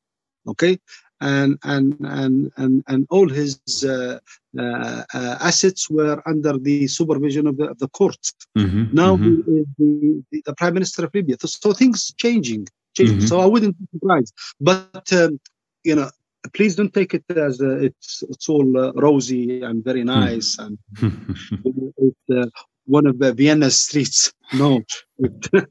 Okay, 0.48 0.78
and 1.20 1.58
and 1.64 1.96
and 2.04 2.50
and 2.56 2.82
and 2.86 3.06
all 3.10 3.28
his 3.28 3.66
uh, 3.84 4.18
uh, 4.58 5.02
uh, 5.14 5.36
assets 5.40 5.90
were 5.90 6.20
under 6.26 6.56
the 6.58 6.86
supervision 6.86 7.46
of 7.46 7.56
the, 7.56 7.64
of 7.72 7.78
the 7.78 7.88
court. 7.88 8.22
Mhm. 8.58 8.92
Now 8.92 9.16
Mhm. 9.16 9.22
he 9.24 9.30
is 9.58 9.66
the, 9.78 10.22
the, 10.30 10.42
the 10.46 10.54
prime 10.54 10.74
minister 10.74 11.04
of 11.04 11.14
Libya. 11.14 11.36
So, 11.40 11.48
so 11.48 11.72
things 11.72 12.12
changing, 12.16 12.66
changing. 12.96 13.18
Mhm. 13.18 13.28
So 13.28 13.40
I 13.40 13.46
wouldn't 13.46 13.76
be 13.78 13.86
surprised. 13.94 14.32
But 14.60 15.12
um, 15.12 15.40
you 15.84 15.94
know, 15.96 16.10
please 16.54 16.74
don't 16.76 16.92
take 16.94 17.14
it 17.14 17.24
as 17.36 17.60
uh, 17.60 17.76
it's 17.88 18.22
it's 18.30 18.48
all 18.48 18.68
uh, 18.78 18.92
rosy 18.96 19.62
and 19.62 19.84
very 19.84 20.04
nice 20.04 20.56
and 20.58 20.78
it's 21.64 22.26
uh, 22.32 22.46
one 22.86 23.06
of 23.06 23.18
the 23.18 23.32
Vienna 23.32 23.70
streets. 23.70 24.32
No, 24.52 24.84
it, 25.18 25.48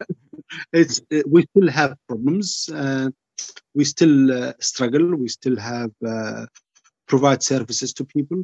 it's 0.73 1.01
it, 1.09 1.25
we 1.29 1.41
still 1.51 1.69
have 1.69 1.95
problems. 2.07 2.69
Uh, 2.73 3.09
we 3.73 3.83
still 3.85 4.31
uh, 4.31 4.53
struggle. 4.59 5.15
We 5.15 5.27
still 5.29 5.57
have 5.57 5.91
uh, 6.05 6.45
provide 7.07 7.41
services 7.41 7.93
to 7.93 8.03
people, 8.05 8.41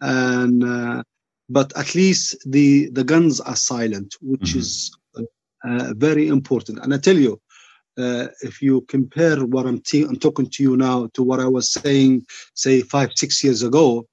and 0.00 0.62
uh, 0.64 1.02
but 1.48 1.72
at 1.76 1.94
least 1.94 2.36
the 2.46 2.88
the 2.92 3.04
guns 3.04 3.40
are 3.40 3.56
silent, 3.56 4.14
which 4.20 4.54
Mhm. 4.54 4.58
is 4.62 4.90
uh, 5.18 5.22
uh, 5.68 5.92
very 5.96 6.28
important. 6.28 6.78
And 6.82 6.94
I 6.94 6.98
tell 6.98 7.18
you, 7.26 7.40
uh, 7.98 8.26
if 8.42 8.60
you 8.62 8.82
compare 8.88 9.36
what 9.44 9.66
I'm, 9.66 9.80
te- 9.80 10.04
I'm 10.04 10.16
talking 10.18 10.46
to 10.50 10.62
you 10.62 10.76
now 10.76 11.08
to 11.14 11.22
what 11.22 11.40
I 11.40 11.46
was 11.48 11.72
saying, 11.72 12.24
say 12.54 12.74
five 12.80 13.06
six 13.10 13.42
years 13.42 13.62
ago, 13.62 14.06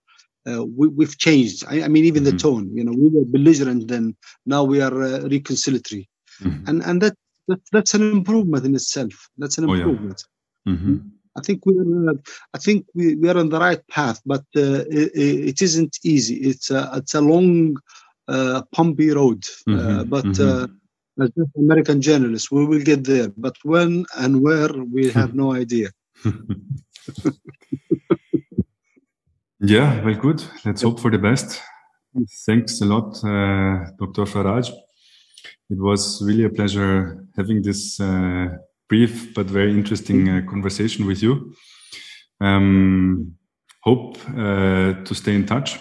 uh, 0.48 0.63
we, 0.65 0.88
we've 0.88 1.18
changed. 1.18 1.63
I, 1.68 1.84
I 1.84 1.88
mean, 1.88 2.06
even 2.06 2.24
the 2.24 2.32
Mhm. 2.32 2.39
tone. 2.42 2.70
You 2.74 2.84
know, 2.84 2.94
we 2.94 3.10
were 3.10 3.26
belligerent 3.26 3.88
then. 3.88 4.15
Now 4.46 4.63
we 4.63 4.82
are 4.82 4.96
uh, 5.04 5.20
reconciliatory, 5.36 6.08
Mhm. 6.42 6.68
and 6.68 6.84
and 6.84 7.02
that, 7.02 7.15
that 7.48 7.62
that's 7.72 7.94
an 7.96 8.04
improvement 8.04 8.65
in 8.65 8.76
itself. 8.76 9.13
That's 9.38 9.50
an 9.58 9.58
Oh, 9.58 9.68
yeah. 9.68 9.76
improvement. 9.76 10.20
Mhm. 10.68 11.02
I 11.38 11.42
think 11.42 11.60
we're 11.65 12.10
uh, 12.12 12.15
I 12.54 12.58
think 12.58 12.86
we, 12.96 13.15
we 13.15 13.30
are 13.30 13.38
on 13.38 13.50
the 13.50 13.60
right 13.60 13.82
path, 13.88 14.20
but 14.26 14.44
uh, 14.56 14.84
it, 15.00 15.12
it 15.52 15.62
isn't 15.62 15.98
easy. 16.04 16.36
It's 16.50 16.70
a 16.72 16.89
it's 17.00 17.13
a 17.15 17.22
long, 17.22 17.76
uh, 18.28 18.62
bumpy 18.76 19.10
road. 19.12 19.44
Uh, 19.68 20.04
Mhm. 20.04 20.10
but 20.10 20.26
Mhm. 20.26 20.39
uh, 20.50 20.68
as 21.21 21.29
just 21.29 21.55
American 21.58 22.01
journalists, 22.01 22.51
we 22.51 22.65
will 22.65 22.82
get 22.82 23.03
there. 23.03 23.29
But 23.38 23.55
when 23.63 24.05
and 24.17 24.41
where, 24.41 24.71
we 24.71 25.12
have 25.12 25.34
no 25.36 25.53
idea. 25.53 25.89
yeah, 29.60 30.03
well, 30.03 30.15
good. 30.15 30.43
Let's 30.65 30.82
hope 30.82 30.99
for 30.99 31.12
the 31.12 31.17
best. 31.17 31.62
Thanks 32.45 32.82
a 32.82 32.86
lot, 32.86 33.17
uh, 33.23 33.91
Dr. 33.97 34.25
Faraj. 34.25 34.71
It 35.69 35.77
was 35.77 36.21
really 36.23 36.45
a 36.45 36.49
pleasure 36.49 37.25
having 37.38 37.62
this 37.62 37.99
uh, 37.99 38.47
brief 38.88 39.34
but 39.36 39.45
very 39.45 39.71
interesting 39.71 40.27
uh, 40.27 40.41
conversation 40.49 41.05
with 41.05 41.21
you. 41.21 41.53
Um, 42.41 43.36
hope 43.84 44.17
uh, 44.29 45.03
to 45.03 45.13
stay 45.13 45.36
in 45.36 45.45
touch. 45.45 45.77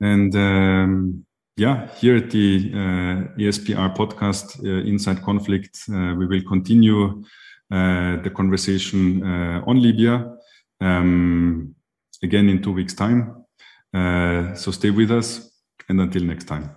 And 0.00 0.34
um, 0.34 1.26
yeah, 1.56 1.88
here 1.98 2.16
at 2.16 2.30
the 2.30 2.70
uh, 2.74 3.38
ASPR 3.38 3.94
podcast, 3.96 4.58
uh, 4.64 4.86
Inside 4.86 5.22
Conflict, 5.22 5.78
uh, 5.88 6.14
we 6.16 6.26
will 6.26 6.42
continue 6.42 7.22
uh, 7.70 8.20
the 8.22 8.30
conversation 8.34 9.22
uh, 9.22 9.62
on 9.66 9.80
Libya 9.80 10.36
um, 10.80 11.74
again 12.22 12.48
in 12.48 12.60
two 12.60 12.72
weeks' 12.72 12.94
time. 12.94 13.44
Uh, 13.92 14.54
so 14.54 14.72
stay 14.72 14.90
with 14.90 15.10
us, 15.10 15.50
and 15.88 16.00
until 16.00 16.24
next 16.24 16.44
time. 16.44 16.70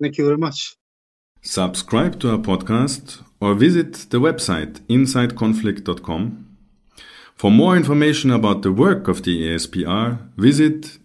Thank 0.00 0.16
you 0.18 0.24
very 0.24 0.38
much. 0.38 0.74
Subscribe 1.42 2.18
to 2.20 2.30
our 2.30 2.38
podcast 2.38 3.22
or 3.40 3.54
visit 3.54 4.10
the 4.10 4.18
website 4.18 4.80
insideconflict.com. 4.88 6.56
For 7.36 7.50
more 7.50 7.76
information 7.76 8.30
about 8.30 8.62
the 8.62 8.72
work 8.72 9.08
of 9.08 9.22
the 9.22 9.46
ASPR, 9.48 10.30
visit 10.36 10.98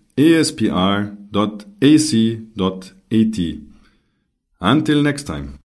aspr.ac.at. 3.12 3.60
Until 4.62 5.02
next 5.02 5.24
time. 5.24 5.61